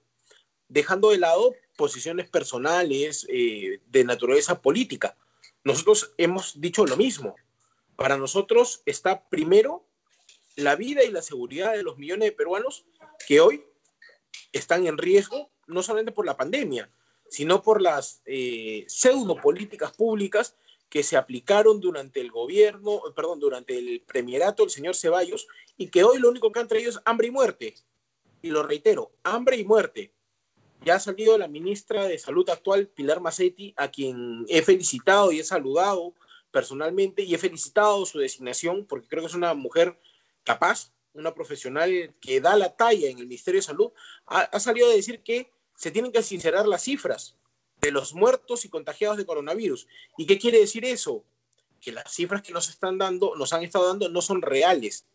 dejando 0.68 1.10
de 1.10 1.18
lado 1.18 1.56
posiciones 1.76 2.30
personales 2.30 3.26
eh, 3.30 3.82
de 3.88 4.04
naturaleza 4.04 4.62
política. 4.62 5.18
Nosotros 5.64 6.14
hemos 6.20 6.62
dicho 6.62 6.86
lo 6.86 6.98
mismo. 6.98 7.36
Para 7.96 8.16
nosotros 8.16 8.84
está 8.86 9.28
primero 9.28 9.88
la 10.56 10.76
vida 10.76 11.04
y 11.04 11.10
la 11.10 11.24
seguridad 11.24 11.74
de 11.74 11.82
los 11.82 11.98
millones 11.98 12.30
de 12.30 12.36
peruanos 12.36 12.86
que 13.28 13.42
hoy 13.42 13.66
están 14.52 14.86
en 14.86 15.00
riesgo, 15.00 15.50
no 15.66 15.82
solamente 15.82 16.12
por 16.12 16.28
la 16.28 16.38
pandemia, 16.38 16.92
sino 17.28 17.64
por 17.64 17.82
las 17.82 18.22
eh, 18.28 18.86
pseudo 18.88 19.36
políticas 19.36 19.94
públicas 19.94 20.56
que 20.90 21.04
se 21.04 21.18
aplicaron 21.18 21.80
durante 21.80 22.20
el 22.20 22.32
gobierno, 22.32 23.02
perdón, 23.16 23.40
durante 23.40 23.78
el 23.78 24.02
premierato 24.02 24.64
del 24.64 24.72
señor 24.72 24.96
Ceballos 24.96 25.48
y 25.78 25.88
que 25.88 26.04
hoy 26.04 26.20
lo 26.20 26.30
único 26.30 26.52
que 26.52 26.60
han 26.60 26.68
traído 26.68 26.90
es 26.90 27.00
hambre 27.06 27.28
y 27.28 27.32
muerte. 27.32 27.76
Y 28.42 28.50
lo 28.50 28.64
reitero, 28.64 29.12
hambre 29.24 29.58
y 29.58 29.64
muerte. 29.64 30.14
Ya 30.84 30.96
ha 30.96 31.00
salido 31.00 31.38
la 31.38 31.48
ministra 31.48 32.08
de 32.08 32.18
Salud 32.18 32.50
actual, 32.50 32.88
Pilar 32.88 33.20
Macetti, 33.20 33.74
a 33.78 33.90
quien 33.90 34.46
he 34.48 34.62
felicitado 34.62 35.32
y 35.32 35.40
he 35.40 35.44
saludado 35.44 36.14
personalmente 36.52 37.22
y 37.22 37.36
he 37.36 37.38
felicitado 37.38 38.06
su 38.06 38.18
designación 38.18 38.86
porque 38.86 39.08
creo 39.08 39.22
que 39.22 39.28
es 39.28 39.36
una 39.36 39.54
mujer 39.54 40.00
capaz, 40.44 40.92
una 41.14 41.34
profesional 41.36 42.16
que 42.20 42.42
da 42.42 42.56
la 42.56 42.76
talla 42.76 43.10
en 43.10 43.20
el 43.20 43.28
Ministerio 43.28 43.60
de 43.60 43.66
Salud. 43.66 43.92
Ha, 44.26 44.42
ha 44.42 44.60
salido 44.60 44.90
a 44.90 44.94
decir 44.94 45.22
que 45.22 45.52
se 45.76 45.92
tienen 45.92 46.12
que 46.12 46.24
sincerar 46.24 46.68
las 46.68 46.84
cifras 46.84 47.39
de 47.82 47.92
los 47.92 48.14
muertos 48.14 48.66
y 48.66 48.70
contagiados 48.70 49.18
de 49.18 49.26
coronavirus. 49.26 49.88
¿Y 50.18 50.26
qué 50.26 50.38
quiere 50.38 50.60
decir 50.60 50.86
eso? 50.86 51.24
Que 51.80 51.92
las 51.92 52.14
cifras 52.14 52.42
que 52.42 52.54
nos 52.54 52.70
están 52.70 52.98
dando, 52.98 53.36
nos 53.36 53.54
han 53.54 53.64
estado 53.64 53.88
dando, 53.88 54.10
no 54.10 54.22
son 54.22 54.42
reales. 54.42 55.06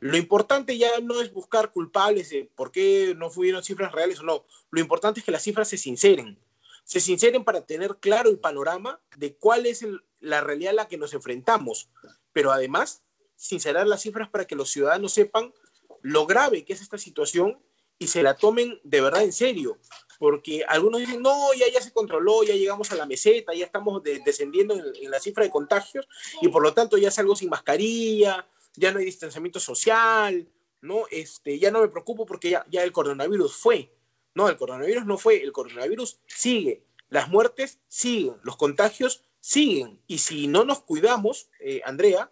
Lo 0.00 0.16
importante 0.16 0.76
ya 0.76 0.98
no 1.00 1.20
es 1.20 1.32
buscar 1.32 1.70
culpables 1.70 2.30
de 2.30 2.50
por 2.56 2.72
qué 2.72 3.14
no 3.16 3.30
fueron 3.30 3.62
cifras 3.62 3.92
reales 3.92 4.18
o 4.18 4.24
no. 4.24 4.44
Lo 4.70 4.80
importante 4.80 5.20
es 5.20 5.26
que 5.26 5.30
las 5.30 5.44
cifras 5.44 5.68
se 5.68 5.78
sinceren. 5.78 6.36
Se 6.84 6.98
sinceren 6.98 7.44
para 7.44 7.64
tener 7.64 7.96
claro 7.98 8.28
el 8.28 8.40
panorama 8.40 9.00
de 9.16 9.36
cuál 9.36 9.66
es 9.66 9.86
la 10.18 10.40
realidad 10.40 10.70
a 10.72 10.74
la 10.74 10.88
que 10.88 10.96
nos 10.98 11.14
enfrentamos. 11.14 11.88
Pero 12.32 12.50
además, 12.50 13.02
sincerar 13.36 13.86
las 13.86 14.02
cifras 14.02 14.28
para 14.28 14.44
que 14.44 14.56
los 14.56 14.70
ciudadanos 14.70 15.12
sepan 15.12 15.52
lo 16.00 16.26
grave 16.26 16.64
que 16.64 16.72
es 16.72 16.82
esta 16.82 16.98
situación 16.98 17.60
y 17.98 18.08
se 18.08 18.24
la 18.24 18.34
tomen 18.34 18.80
de 18.82 19.00
verdad 19.00 19.22
en 19.22 19.32
serio 19.32 19.78
porque 20.22 20.64
algunos 20.68 21.00
dicen, 21.00 21.20
no, 21.20 21.52
ya, 21.52 21.66
ya 21.68 21.80
se 21.80 21.92
controló, 21.92 22.44
ya 22.44 22.54
llegamos 22.54 22.92
a 22.92 22.94
la 22.94 23.06
meseta, 23.06 23.52
ya 23.54 23.64
estamos 23.64 24.00
descendiendo 24.04 24.72
en, 24.72 25.10
la 25.10 25.18
cifra 25.18 25.42
de 25.42 25.50
contagios 25.50 26.06
y 26.40 26.46
por 26.46 26.62
lo 26.62 26.72
tanto 26.72 26.96
ya 26.96 27.10
salgo 27.10 27.34
sin 27.34 27.50
mascarilla, 27.50 28.46
ya 28.76 28.92
no 28.92 29.00
hay 29.00 29.04
distanciamiento 29.04 29.58
social, 29.58 30.48
¿no? 30.80 31.06
Este, 31.10 31.58
ya 31.58 31.72
no 31.72 31.80
me 31.80 31.88
preocupo 31.88 32.24
porque 32.24 32.50
ya, 32.50 32.64
ya 32.70 32.84
el 32.84 32.92
coronavirus 32.92 33.56
fue. 33.56 33.92
No, 34.32 34.48
el 34.48 34.56
coronavirus 34.56 35.06
no 35.06 35.18
fue, 35.18 35.42
el 35.42 35.50
coronavirus 35.50 36.20
sigue, 36.26 36.84
las 37.08 37.28
muertes 37.28 37.80
siguen, 37.88 38.36
los 38.44 38.56
contagios 38.56 39.24
siguen. 39.40 40.00
Y 40.06 40.18
si 40.18 40.46
no 40.46 40.64
nos 40.64 40.82
cuidamos, 40.82 41.48
eh, 41.58 41.80
Andrea, 41.84 42.30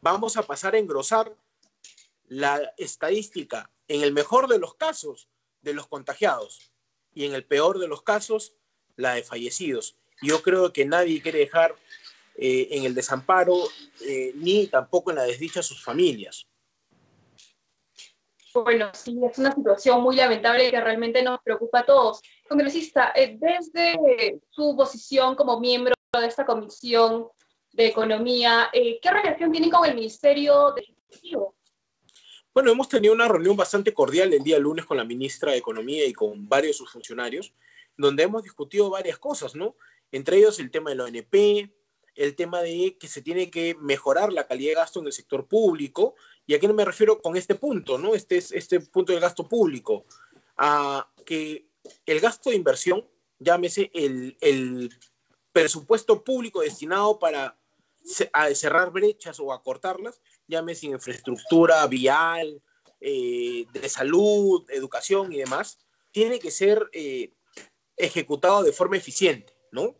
vamos 0.00 0.36
a 0.36 0.42
pasar 0.42 0.74
a 0.74 0.78
engrosar 0.78 1.36
la 2.26 2.74
estadística, 2.76 3.70
en 3.86 4.02
el 4.02 4.12
mejor 4.12 4.48
de 4.48 4.58
los 4.58 4.74
casos, 4.74 5.28
de 5.62 5.72
los 5.72 5.86
contagiados 5.86 6.72
y 7.16 7.24
en 7.24 7.34
el 7.34 7.44
peor 7.44 7.78
de 7.78 7.88
los 7.88 8.02
casos, 8.02 8.54
la 8.94 9.14
de 9.14 9.22
fallecidos. 9.22 9.96
Yo 10.22 10.42
creo 10.42 10.72
que 10.72 10.84
nadie 10.84 11.22
quiere 11.22 11.38
dejar 11.38 11.74
eh, 12.36 12.68
en 12.72 12.84
el 12.84 12.94
desamparo 12.94 13.56
eh, 14.06 14.32
ni 14.34 14.66
tampoco 14.66 15.10
en 15.10 15.16
la 15.16 15.22
desdicha 15.22 15.60
a 15.60 15.62
sus 15.62 15.82
familias. 15.82 16.46
Bueno, 18.52 18.90
sí, 18.92 19.18
es 19.30 19.38
una 19.38 19.54
situación 19.54 20.02
muy 20.02 20.16
lamentable 20.16 20.70
que 20.70 20.80
realmente 20.80 21.22
nos 21.22 21.40
preocupa 21.42 21.80
a 21.80 21.86
todos. 21.86 22.20
Congresista, 22.46 23.12
eh, 23.16 23.38
desde 23.38 24.38
su 24.50 24.76
posición 24.76 25.34
como 25.36 25.58
miembro 25.58 25.94
de 26.12 26.26
esta 26.26 26.44
comisión 26.44 27.28
de 27.72 27.86
economía, 27.86 28.70
¿qué 28.72 29.10
relación 29.10 29.52
tiene 29.52 29.70
con 29.70 29.86
el 29.86 29.94
Ministerio 29.94 30.72
de 30.72 30.82
Ejecutivo? 30.82 31.55
Bueno, 32.56 32.70
hemos 32.70 32.88
tenido 32.88 33.12
una 33.12 33.28
reunión 33.28 33.54
bastante 33.54 33.92
cordial 33.92 34.32
el 34.32 34.42
día 34.42 34.58
lunes 34.58 34.86
con 34.86 34.96
la 34.96 35.04
ministra 35.04 35.52
de 35.52 35.58
Economía 35.58 36.06
y 36.06 36.14
con 36.14 36.48
varios 36.48 36.72
de 36.72 36.78
sus 36.78 36.90
funcionarios, 36.90 37.52
donde 37.98 38.22
hemos 38.22 38.44
discutido 38.44 38.88
varias 38.88 39.18
cosas, 39.18 39.54
¿no? 39.54 39.76
Entre 40.10 40.38
ellos 40.38 40.58
el 40.58 40.70
tema 40.70 40.88
del 40.88 41.02
ONP, 41.02 41.34
el 42.14 42.34
tema 42.34 42.62
de 42.62 42.96
que 42.98 43.08
se 43.08 43.20
tiene 43.20 43.50
que 43.50 43.74
mejorar 43.78 44.32
la 44.32 44.46
calidad 44.46 44.70
de 44.70 44.76
gasto 44.76 45.00
en 45.00 45.06
el 45.06 45.12
sector 45.12 45.46
público, 45.46 46.14
y 46.46 46.54
a 46.54 46.58
qué 46.58 46.66
me 46.68 46.86
refiero 46.86 47.20
con 47.20 47.36
este 47.36 47.56
punto, 47.56 47.98
¿no? 47.98 48.14
Este, 48.14 48.38
este 48.38 48.80
punto 48.80 49.12
del 49.12 49.20
gasto 49.20 49.46
público, 49.46 50.06
a 50.56 51.12
que 51.26 51.68
el 52.06 52.20
gasto 52.20 52.48
de 52.48 52.56
inversión, 52.56 53.06
llámese 53.38 53.90
el, 53.92 54.34
el 54.40 54.98
presupuesto 55.52 56.24
público 56.24 56.62
destinado 56.62 57.18
para 57.18 57.58
cerrar 58.54 58.92
brechas 58.92 59.38
o 59.40 59.52
acortarlas, 59.52 60.22
llámese 60.46 60.86
infraestructura 60.86 61.86
vial, 61.86 62.62
eh, 63.00 63.66
de 63.72 63.88
salud, 63.88 64.64
educación 64.70 65.32
y 65.32 65.38
demás, 65.38 65.78
tiene 66.12 66.38
que 66.38 66.50
ser 66.50 66.88
eh, 66.92 67.30
ejecutado 67.96 68.62
de 68.62 68.72
forma 68.72 68.96
eficiente, 68.96 69.52
¿no? 69.70 69.94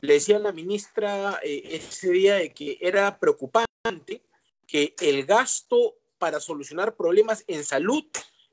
Le 0.00 0.14
decía 0.14 0.36
a 0.36 0.40
la 0.40 0.52
ministra 0.52 1.40
eh, 1.42 1.62
ese 1.64 2.10
día 2.10 2.36
de 2.36 2.54
que 2.54 2.78
era 2.80 3.18
preocupante 3.18 4.22
que 4.66 4.94
el 5.00 5.26
gasto 5.26 5.96
para 6.18 6.38
solucionar 6.40 6.94
problemas 6.94 7.42
en 7.48 7.64
salud 7.64 8.04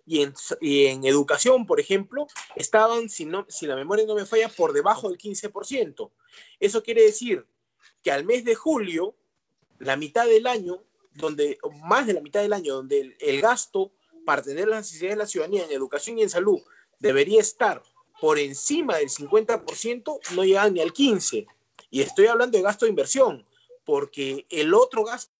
y 0.07 0.21
en, 0.23 0.33
y 0.61 0.85
en 0.85 1.05
educación, 1.05 1.65
por 1.65 1.79
ejemplo, 1.79 2.27
estaban, 2.55 3.09
si, 3.09 3.25
no, 3.25 3.45
si 3.49 3.67
la 3.67 3.75
memoria 3.75 4.05
no 4.05 4.15
me 4.15 4.25
falla, 4.25 4.49
por 4.49 4.73
debajo 4.73 5.09
del 5.09 5.17
15%. 5.17 6.11
Eso 6.59 6.83
quiere 6.83 7.03
decir 7.03 7.45
que 8.01 8.11
al 8.11 8.23
mes 8.23 8.45
de 8.45 8.55
julio, 8.55 9.15
la 9.79 9.95
mitad 9.95 10.25
del 10.25 10.47
año, 10.47 10.83
donde 11.15 11.57
más 11.83 12.05
de 12.05 12.13
la 12.13 12.21
mitad 12.21 12.41
del 12.41 12.53
año, 12.53 12.75
donde 12.75 13.15
el, 13.19 13.41
gasto 13.41 13.91
para 14.25 14.41
atender 14.41 14.67
las 14.67 14.81
necesidades 14.81 15.15
de 15.15 15.23
la 15.23 15.27
ciudadanía 15.27 15.65
en 15.65 15.71
educación 15.71 16.19
y 16.19 16.23
en 16.23 16.29
salud 16.29 16.61
debería 16.99 17.41
estar 17.41 17.81
por 18.19 18.39
encima 18.39 18.97
del 18.97 19.09
50%, 19.09 20.19
no 20.35 20.43
llega 20.43 20.69
ni 20.69 20.81
al 20.81 20.93
15%. 20.93 21.47
Y 21.89 22.01
estoy 22.01 22.27
hablando 22.27 22.57
de 22.57 22.63
gasto 22.63 22.85
de 22.85 22.89
inversión, 22.89 23.45
porque 23.85 24.45
el 24.49 24.73
otro 24.73 25.03
gasto 25.03 25.31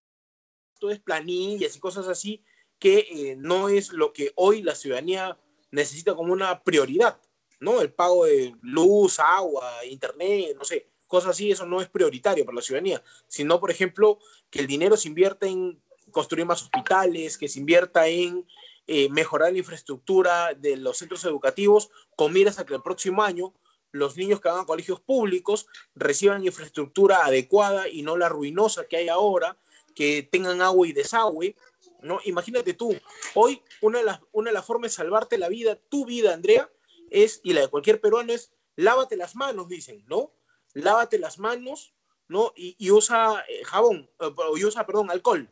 es 0.90 1.00
planillas 1.00 1.76
y 1.76 1.80
cosas 1.80 2.08
así, 2.08 2.44
que 2.80 3.00
eh, 3.00 3.36
no 3.38 3.70
es 3.70 3.92
lo 3.92 4.14
que 4.14 4.32
hoy 4.36 4.62
la 4.62 4.76
ciudadanía 4.76 5.38
necesita 5.72 6.16
como 6.16 6.32
una 6.32 6.64
prioridad, 6.64 7.20
¿no? 7.60 7.82
El 7.82 7.92
pago 7.92 8.26
de 8.26 8.56
luz, 8.62 9.20
agua, 9.20 9.84
internet, 9.86 10.56
no 10.58 10.64
sé, 10.64 10.88
cosas 11.08 11.32
así, 11.32 11.52
eso 11.52 11.66
no 11.66 11.82
es 11.82 11.90
prioritario 11.90 12.46
para 12.46 12.56
la 12.56 12.62
ciudadanía, 12.62 13.04
sino, 13.28 13.60
por 13.60 13.72
ejemplo, 13.72 14.20
que 14.50 14.60
el 14.60 14.68
dinero 14.68 14.98
se 14.98 15.08
invierta 15.08 15.48
en 15.48 15.80
construir 16.12 16.46
más 16.46 16.62
hospitales, 16.62 17.38
que 17.38 17.48
se 17.48 17.60
invierta 17.60 18.08
en 18.08 18.46
eh, 18.88 19.10
mejorar 19.10 19.52
la 19.52 19.58
infraestructura 19.58 20.54
de 20.54 20.78
los 20.78 20.98
centros 20.98 21.24
educativos, 21.26 21.90
con 22.16 22.34
miras 22.34 22.60
a 22.60 22.66
que 22.66 22.76
el 22.76 22.82
próximo 22.82 23.24
año 23.24 23.54
los 23.96 24.18
niños 24.18 24.42
que 24.42 24.50
van 24.50 24.60
a 24.60 24.66
colegios 24.66 25.00
públicos 25.00 25.68
reciban 25.96 26.46
infraestructura 26.46 27.26
adecuada 27.26 27.88
y 27.88 28.02
no 28.02 28.18
la 28.18 28.28
ruinosa 28.28 28.88
que 28.88 28.98
hay 28.98 29.08
ahora, 29.08 29.58
que 29.96 30.22
tengan 30.22 30.62
agua 30.62 30.86
y 30.86 30.92
desagüe, 30.92 31.56
¿no? 32.02 32.20
Imagínate 32.26 32.74
tú, 32.74 32.94
hoy 33.34 33.62
una 33.82 34.00
de, 34.00 34.06
las, 34.06 34.20
una 34.34 34.50
de 34.50 34.54
las 34.54 34.66
formas 34.66 34.92
de 34.92 34.98
salvarte 34.98 35.38
la 35.38 35.48
vida, 35.48 35.80
tu 35.90 36.06
vida, 36.06 36.34
Andrea, 36.34 36.70
es, 37.10 37.40
y 37.44 37.54
la 37.54 37.62
de 37.62 37.68
cualquier 37.70 38.02
peruano, 38.02 38.34
es 38.34 38.52
lávate 38.76 39.16
las 39.16 39.36
manos, 39.36 39.70
dicen, 39.70 40.04
¿no? 40.08 40.34
Lávate 40.76 41.18
las 41.18 41.40
manos, 41.40 41.94
¿no? 42.28 42.52
Y, 42.56 42.92
usa 42.92 43.44
eh, 43.48 43.64
jabón, 43.64 44.10
eh, 44.20 44.32
y 44.58 44.66
usa, 44.66 44.86
perdón, 44.86 45.10
alcohol. 45.10 45.50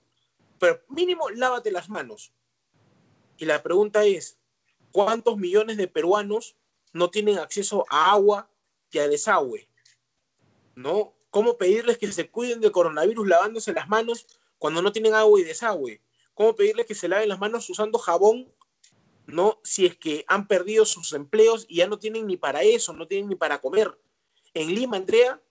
Pero 0.60 0.82
mínimo, 0.90 1.30
lávate 1.30 1.72
las 1.72 1.90
manos. 1.90 2.34
Y 3.38 3.46
la 3.46 3.64
pregunta 3.64 4.04
es, 4.04 4.38
¿cuántos 4.92 5.38
millones 5.38 5.78
de 5.78 5.88
peruanos 5.88 6.58
no 6.92 7.10
tienen 7.10 7.40
acceso 7.40 7.86
a 7.90 8.12
agua 8.12 8.52
y 8.92 9.00
a 9.00 9.08
desagüe? 9.08 9.70
¿No? 10.76 11.16
¿Cómo 11.30 11.58
pedirles 11.58 11.98
que 11.98 12.12
se 12.12 12.30
cuiden 12.30 12.60
del 12.60 12.74
coronavirus 12.74 13.26
lavándose 13.26 13.72
las 13.72 13.88
manos 13.88 14.28
cuando 14.58 14.82
no 14.82 14.92
tienen 14.92 15.14
agua 15.14 15.40
y 15.40 15.44
desagüe? 15.44 16.02
¿Cómo 16.34 16.54
pedirles 16.54 16.86
que 16.86 16.96
se 16.96 17.08
laven 17.08 17.30
las 17.30 17.40
manos 17.40 17.70
usando 17.70 17.98
jabón? 17.98 18.54
¿No? 19.26 19.62
Si 19.64 19.86
es 19.86 19.96
que 19.96 20.26
han 20.28 20.48
perdido 20.48 20.84
sus 20.84 21.14
empleos 21.14 21.66
y 21.70 21.78
ya 21.78 21.88
no 21.88 21.98
tienen 21.98 22.28
ni 22.28 22.36
para 22.36 22.62
eso, 22.64 22.92
no 22.92 23.08
tienen 23.08 23.30
ni 23.30 23.36
para 23.36 23.62
comer. 23.62 23.98
En 24.54 24.74
Lima, 24.74 24.98
Andrea, 24.98 25.42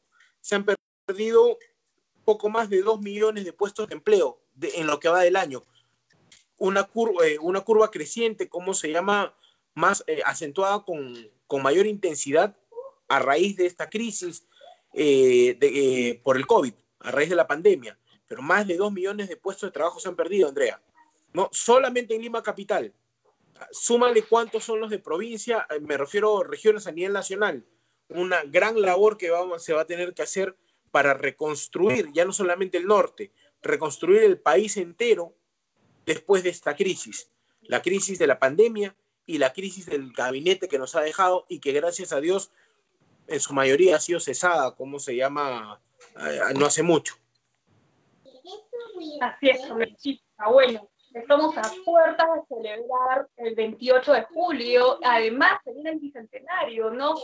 se 0.41 0.55
han 0.55 0.67
perdido 1.07 1.59
poco 2.25 2.49
más 2.49 2.71
de 2.71 2.83
dos 2.83 3.01
millones 3.01 3.45
de 3.45 3.53
puestos 3.53 3.89
de 3.89 3.95
empleo 3.95 4.41
en 4.61 4.87
lo 4.87 5.01
que 5.01 5.09
va 5.09 5.23
del 5.23 5.37
año. 5.37 5.63
Una 6.59 6.85
curva, 6.85 7.27
eh, 7.27 7.91
creciente, 7.91 8.49
¿cómo 8.49 8.75
se 8.75 8.91
llama? 8.91 9.35
Más 9.75 10.05
eh, 10.07 10.23
acentuada 10.25 10.85
con, 10.85 11.31
mayor 11.63 11.87
intensidad 11.87 12.57
a 13.09 13.19
raíz 13.19 13.57
de 13.57 13.67
esta 13.67 13.91
crisis 13.91 14.47
eh, 14.95 15.55
de, 15.59 16.21
por 16.23 16.39
el 16.39 16.47
COVID, 16.47 16.73
a 17.01 17.11
raíz 17.11 17.29
de 17.29 17.37
la 17.37 17.47
pandemia 17.47 17.99
pero 18.33 18.41
más 18.41 18.67
de 18.67 18.79
dos 18.79 18.91
millones 18.91 19.29
de 19.29 19.37
puestos 19.37 19.69
de 19.69 19.73
trabajo 19.73 20.01
se 20.01 20.09
han 20.09 20.17
perdido, 20.17 20.49
Andrea. 20.49 20.81
No, 21.35 21.51
solamente 21.53 22.15
en 22.15 22.23
Lima 22.23 22.43
Capital. 22.43 22.91
Súmale 23.71 24.23
cuántos 24.23 24.65
son 24.65 24.81
los 24.81 24.89
de 24.89 25.01
provincia, 25.01 25.67
eh, 25.69 25.81
me 25.81 25.99
refiero 25.99 26.41
a 26.41 26.45
regiones 26.45 26.87
a 26.87 26.93
nivel 26.93 27.13
nacional. 27.13 27.63
Una 28.15 28.43
gran 28.45 28.81
labor 28.81 29.17
que 29.17 29.31
vamos, 29.31 29.65
se 29.65 29.73
va 29.73 29.83
a 29.83 29.87
tener 29.87 30.15
que 30.15 30.23
hacer 30.23 30.57
para 30.91 31.15
reconstruir, 31.15 32.11
ya 32.13 32.25
no 32.25 32.33
solamente 32.33 32.79
el 32.79 32.87
norte, 32.87 33.33
reconstruir 33.63 34.23
el 34.23 34.39
país 34.39 34.77
entero 34.77 35.35
después 36.05 36.43
de 36.43 36.51
esta 36.51 36.77
crisis. 36.77 37.31
La 37.63 37.81
crisis 37.81 38.19
de 38.19 38.27
la 38.27 38.39
pandemia 38.39 38.95
y 39.25 39.39
la 39.39 39.53
crisis 39.53 39.87
del 39.87 40.13
gabinete 40.13 40.69
que 40.69 40.79
nos 40.79 40.95
ha 40.97 41.01
dejado 41.01 41.47
y 41.49 41.61
que 41.61 41.73
gracias 41.73 42.13
a 42.13 42.21
Dios 42.21 42.53
en 43.29 43.41
su 43.41 43.55
mayoría 43.55 43.97
ha 43.97 44.01
sido 44.01 44.21
cesada, 44.21 44.75
como 44.75 44.99
se 44.99 45.17
llama, 45.17 45.81
eh, 46.21 46.41
no 46.59 46.67
hace 46.67 46.83
mucho. 46.83 47.15
Así 49.21 49.49
es. 49.51 49.61
Bueno, 50.51 50.89
estamos 51.15 51.57
a 51.57 51.63
puertas 51.85 52.27
de 52.35 52.57
celebrar 52.57 53.29
el 53.37 53.55
28 53.55 54.13
de 54.13 54.23
julio. 54.25 54.99
Además, 55.05 55.61
sería 55.65 55.91
el 55.91 55.99
bicentenario, 56.01 56.91
¿no? 56.91 57.15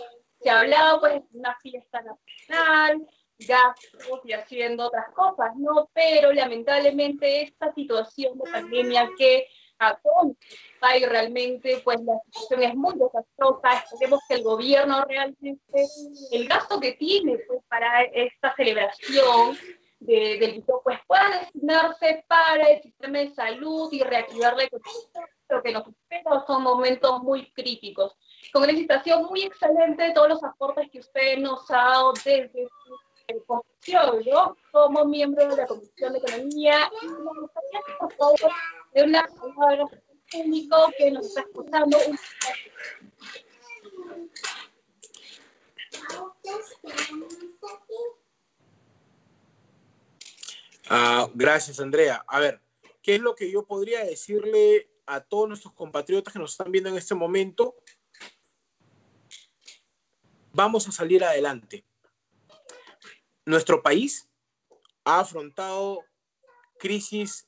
Se 0.40 0.50
ha 0.50 0.60
hablado 0.60 1.00
pues 1.00 1.14
de 1.30 1.38
una 1.38 1.56
fiesta 1.60 2.00
nacional, 2.02 3.06
gastos 3.38 4.20
y 4.24 4.32
haciendo 4.32 4.86
otras 4.86 5.10
cosas, 5.12 5.54
¿no? 5.56 5.90
Pero 5.92 6.32
lamentablemente 6.32 7.42
esta 7.42 7.72
situación 7.74 8.38
de 8.38 8.50
pandemia 8.50 9.10
que 9.16 9.46
atonta 9.78 10.96
y 10.98 11.04
realmente 11.04 11.80
pues 11.84 12.00
la 12.00 12.18
situación 12.24 12.62
es 12.62 12.74
muy 12.74 12.94
desastrosa. 12.94 13.84
Esperemos 13.84 14.20
que 14.28 14.34
el 14.34 14.42
gobierno 14.42 15.04
realmente, 15.04 15.86
el 16.32 16.48
gasto 16.48 16.80
que 16.80 16.92
tiene 16.92 17.38
pues 17.46 17.60
para 17.68 18.02
esta 18.02 18.54
celebración, 18.56 19.56
de, 20.00 20.38
del 20.38 20.64
pues 20.84 20.98
pueda 21.06 21.40
destinarse 21.40 22.24
para 22.28 22.64
el 22.70 22.82
sistema 22.82 23.18
de 23.18 23.34
salud 23.34 23.88
y 23.92 24.02
reactivar 24.02 24.56
la 24.56 24.64
economía. 24.64 25.28
Lo 25.48 25.62
que 25.62 25.72
nos 25.72 25.88
espera 25.88 26.44
son 26.46 26.62
momentos 26.62 27.22
muy 27.22 27.50
críticos. 27.52 28.16
Con 28.52 28.62
una 28.62 28.72
situación 28.72 29.24
muy 29.24 29.42
excelente 29.42 30.02
de 30.02 30.12
todos 30.12 30.28
los 30.28 30.44
aportes 30.44 30.90
que 30.90 31.00
usted 31.00 31.38
nos 31.38 31.70
ha 31.70 31.76
dado 31.76 32.12
desde 32.24 32.66
su 32.66 33.44
posición, 33.44 34.24
¿no? 34.30 34.56
Como 34.72 35.04
miembro 35.04 35.48
de 35.48 35.56
la 35.56 35.66
Comisión 35.66 36.12
de 36.12 36.18
Economía, 36.18 36.90
me 37.02 37.40
gustaría 37.40 37.80
por 37.98 38.12
favor 38.14 38.52
de 38.94 39.02
una 39.02 39.22
palabra 39.56 39.84
público 40.30 40.76
que 40.96 41.10
nos 41.10 41.26
está 41.26 41.40
escuchando. 41.42 41.98
Ah, 50.90 51.28
gracias, 51.34 51.80
Andrea. 51.80 52.24
A 52.26 52.40
ver, 52.40 52.62
¿qué 53.02 53.16
es 53.16 53.20
lo 53.20 53.34
que 53.34 53.50
yo 53.50 53.66
podría 53.66 54.04
decirle 54.04 54.90
a 55.06 55.20
todos 55.20 55.48
nuestros 55.48 55.74
compatriotas 55.74 56.32
que 56.32 56.38
nos 56.38 56.52
están 56.52 56.72
viendo 56.72 56.90
en 56.90 56.96
este 56.96 57.14
momento? 57.14 57.74
Vamos 60.58 60.88
a 60.88 60.90
salir 60.90 61.22
adelante. 61.22 61.84
Nuestro 63.46 63.80
país 63.80 64.28
ha 65.04 65.20
afrontado 65.20 66.04
crisis 66.80 67.46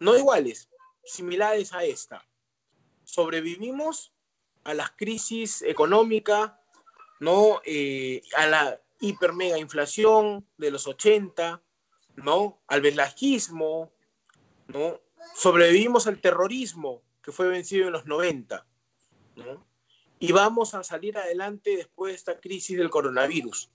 no 0.00 0.18
iguales, 0.18 0.68
similares 1.04 1.72
a 1.72 1.84
esta. 1.84 2.26
Sobrevivimos 3.04 4.12
a 4.64 4.74
las 4.74 4.90
crisis 4.90 5.62
económicas, 5.62 6.50
¿no? 7.20 7.62
Eh, 7.64 8.22
a 8.36 8.48
la 8.48 8.80
hiper 8.98 9.32
mega 9.32 9.58
inflación 9.58 10.44
de 10.58 10.72
los 10.72 10.88
80, 10.88 11.62
¿no? 12.16 12.60
Al 12.66 12.80
velajismo, 12.80 13.92
¿no? 14.66 15.00
Sobrevivimos 15.36 16.08
al 16.08 16.20
terrorismo 16.20 17.04
que 17.22 17.30
fue 17.30 17.46
vencido 17.46 17.86
en 17.86 17.92
los 17.92 18.06
90, 18.06 18.66
¿no? 19.36 19.69
Y 20.20 20.32
vamos 20.32 20.74
a 20.74 20.84
salir 20.84 21.18
adelante 21.18 21.76
después 21.76 22.12
de 22.12 22.16
esta 22.16 22.38
crisis 22.38 22.78
del 22.78 22.90
coronavirus. 22.90 23.72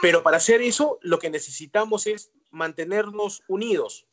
Pero 0.00 0.22
para 0.22 0.38
hacer 0.38 0.62
eso, 0.62 0.98
lo 1.02 1.18
que 1.18 1.28
necesitamos 1.28 2.06
es 2.06 2.32
mantenernos 2.50 3.42
unidos 3.48 4.06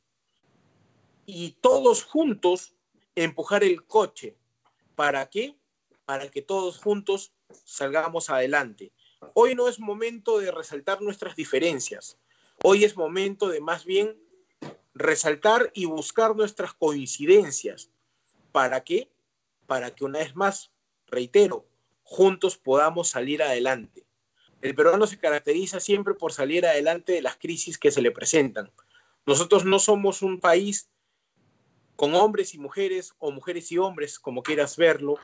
y 1.25 1.51
todos 1.61 2.03
juntos 2.03 2.75
empujar 3.15 3.63
el 3.63 3.85
coche. 3.85 4.35
¿Para 4.95 5.29
qué? 5.29 5.55
Para 6.05 6.29
que 6.29 6.41
todos 6.41 6.79
juntos 6.79 7.33
salgamos 7.63 8.29
adelante. 8.29 8.91
Hoy 9.33 9.55
no 9.55 9.67
es 9.67 9.79
momento 9.79 10.39
de 10.39 10.51
resaltar 10.51 11.01
nuestras 11.01 11.35
diferencias. 11.35 12.17
Hoy 12.63 12.83
es 12.83 12.97
momento 12.97 13.49
de 13.49 13.61
más 13.61 13.85
bien 13.85 14.19
resaltar 14.93 15.71
y 15.73 15.85
buscar 15.85 16.35
nuestras 16.35 16.73
coincidencias. 16.73 17.91
¿Para 18.51 18.83
qué? 18.83 19.11
Para 19.67 19.93
que 19.93 20.05
una 20.05 20.19
vez 20.19 20.35
más, 20.35 20.71
reitero, 21.07 21.65
juntos 22.03 22.57
podamos 22.57 23.09
salir 23.09 23.43
adelante. 23.43 24.05
El 24.61 24.75
peruano 24.75 25.07
se 25.07 25.19
caracteriza 25.19 25.79
siempre 25.79 26.13
por 26.13 26.33
salir 26.33 26.65
adelante 26.65 27.13
de 27.13 27.21
las 27.21 27.37
crisis 27.37 27.77
que 27.77 27.91
se 27.91 28.01
le 28.01 28.11
presentan. 28.11 28.71
Nosotros 29.25 29.65
no 29.65 29.79
somos 29.79 30.21
un 30.21 30.39
país 30.39 30.89
con 31.95 32.15
hombres 32.15 32.53
y 32.53 32.59
mujeres, 32.59 33.13
o 33.17 33.31
mujeres 33.31 33.71
y 33.71 33.77
hombres, 33.77 34.19
como 34.19 34.43
quieras 34.43 34.77
verlo, 34.77 35.15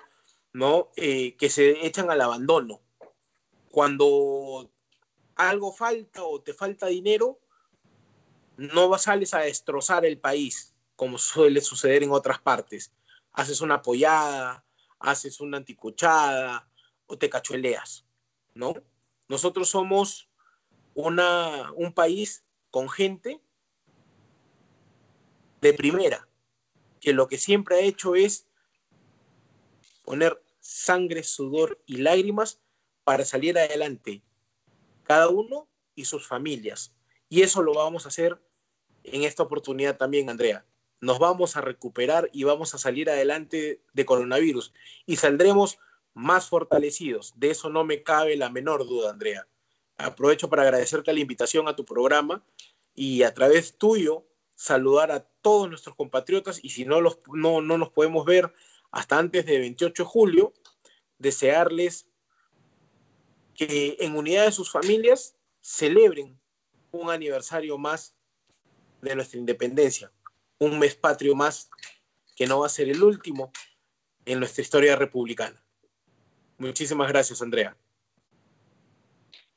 ¿no? 0.52 0.92
Eh, 0.96 1.36
que 1.38 1.50
se 1.50 1.86
echan 1.86 2.10
al 2.10 2.22
abandono. 2.22 2.82
Cuando 3.72 4.72
algo 5.36 5.72
falta 5.72 6.24
o 6.24 6.42
te 6.42 6.54
falta 6.54 6.88
dinero, 6.88 7.40
no 8.58 8.96
sales 8.98 9.34
a 9.34 9.40
destrozar 9.40 10.06
el 10.06 10.20
país, 10.20 10.74
como 10.96 11.18
suele 11.18 11.62
suceder 11.62 12.04
en 12.04 12.12
otras 12.12 12.40
partes. 12.40 12.92
Haces 13.32 13.62
una 13.62 13.76
apoyada, 13.76 14.64
haces 15.04 15.42
una 15.42 15.58
anticuchada 15.58 16.68
o 17.06 17.18
te 17.18 17.30
cachueleas, 17.30 18.06
¿no? 18.56 18.74
Nosotros 19.28 19.70
somos 19.70 20.30
una, 20.96 21.72
un 21.74 21.94
país 21.94 22.46
con 22.72 22.90
gente 22.90 23.42
de 25.62 25.74
primera, 25.74 26.28
que 27.00 27.14
lo 27.14 27.28
que 27.28 27.38
siempre 27.38 27.76
ha 27.76 27.82
hecho 27.82 28.16
es 28.16 28.48
poner 30.04 30.42
sangre, 30.60 31.24
sudor 31.24 31.82
y 31.86 31.98
lágrimas 31.98 32.62
para 33.04 33.26
salir 33.26 33.58
adelante 33.58 34.24
cada 35.04 35.28
uno 35.28 35.68
y 35.96 36.06
sus 36.06 36.26
familias. 36.26 36.94
Y 37.28 37.42
eso 37.42 37.62
lo 37.62 37.74
vamos 37.74 38.06
a 38.06 38.10
hacer 38.10 38.42
en 39.04 39.24
esta 39.24 39.44
oportunidad 39.44 39.98
también, 39.98 40.30
Andrea. 40.30 40.66
Nos 41.04 41.20
vamos 41.20 41.58
a 41.58 41.62
recuperar 41.62 42.30
y 42.32 42.46
vamos 42.46 42.74
a 42.74 42.78
salir 42.78 43.10
adelante 43.10 43.82
de 43.92 44.06
coronavirus 44.06 44.74
y 45.06 45.18
saldremos 45.18 45.78
más 46.14 46.48
fortalecidos. 46.48 47.34
De 47.36 47.52
eso 47.52 47.70
no 47.70 47.84
me 47.84 48.04
cabe 48.04 48.38
la 48.38 48.50
menor 48.50 48.88
duda, 48.88 49.10
Andrea. 49.10 49.46
aprovecho 49.98 50.50
para 50.50 50.62
agradecerte 50.62 51.12
la 51.12 51.20
invitación 51.20 51.68
a 51.68 51.76
tu 51.76 51.84
programa 51.84 52.42
y 52.96 53.24
a 53.24 53.34
través 53.34 53.78
tuyo 53.78 54.26
saludar 54.56 55.12
a 55.12 55.26
todos 55.42 55.68
nuestros 55.68 55.94
compatriotas 55.94 56.64
y 56.64 56.70
si 56.70 56.86
no, 56.86 57.02
los, 57.02 57.20
no, 57.34 57.60
no 57.60 57.78
nos 57.78 57.90
podemos 57.90 58.26
ver 58.26 58.54
hasta 58.90 59.20
antes 59.20 59.46
de 59.46 59.60
28 59.60 60.04
de 60.04 60.08
julio, 60.10 60.54
desearles 61.18 62.08
que 63.56 63.98
en 64.00 64.16
unidad 64.16 64.46
de 64.46 64.54
sus 64.54 64.72
familias 64.72 65.36
celebren 65.60 66.40
un 66.92 67.10
aniversario 67.10 67.78
más 67.78 68.16
de 69.02 69.16
nuestra 69.16 69.38
independencia, 69.38 70.14
un 70.60 70.80
mes 70.80 70.96
patrio 70.96 71.36
más 71.36 71.70
que 72.36 72.48
no 72.48 72.60
va 72.60 72.68
a 72.68 72.70
ser 72.70 72.90
el 72.90 73.04
último 73.04 73.52
en 74.26 74.40
nuestra 74.40 74.62
historia 74.62 74.96
republicana. 74.96 75.62
Muchísimas 76.58 77.08
gracias, 77.10 77.42
Andrea. 77.42 77.76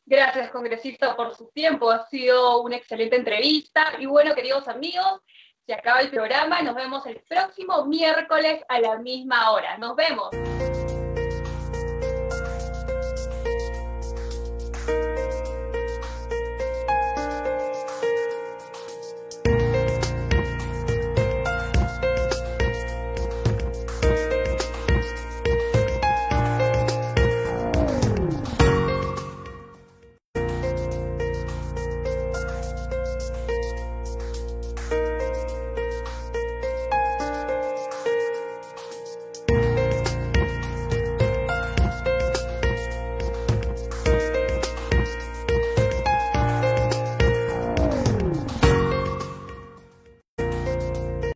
Gracias, 0.05 0.51
congresista, 0.51 1.17
por 1.17 1.35
su 1.35 1.49
tiempo. 1.49 1.91
Ha 1.91 2.07
sido 2.09 2.63
una 2.63 2.77
excelente 2.77 3.17
entrevista. 3.17 3.95
Y 3.99 4.07
bueno, 4.07 4.35
queridos 4.35 4.69
amigos, 4.69 5.21
se 5.67 5.75
acaba 5.75 6.01
el 6.01 6.11
programa. 6.11 6.63
Nos 6.63 6.77
vemos 6.77 7.05
el 7.07 7.21
próximo 7.29 7.85
miércoles 7.87 8.63
a 8.69 8.81
la 8.81 8.99
misma 8.99 9.51
hora. 9.51 9.77
Nos 9.79 9.97
vemos. 9.97 10.31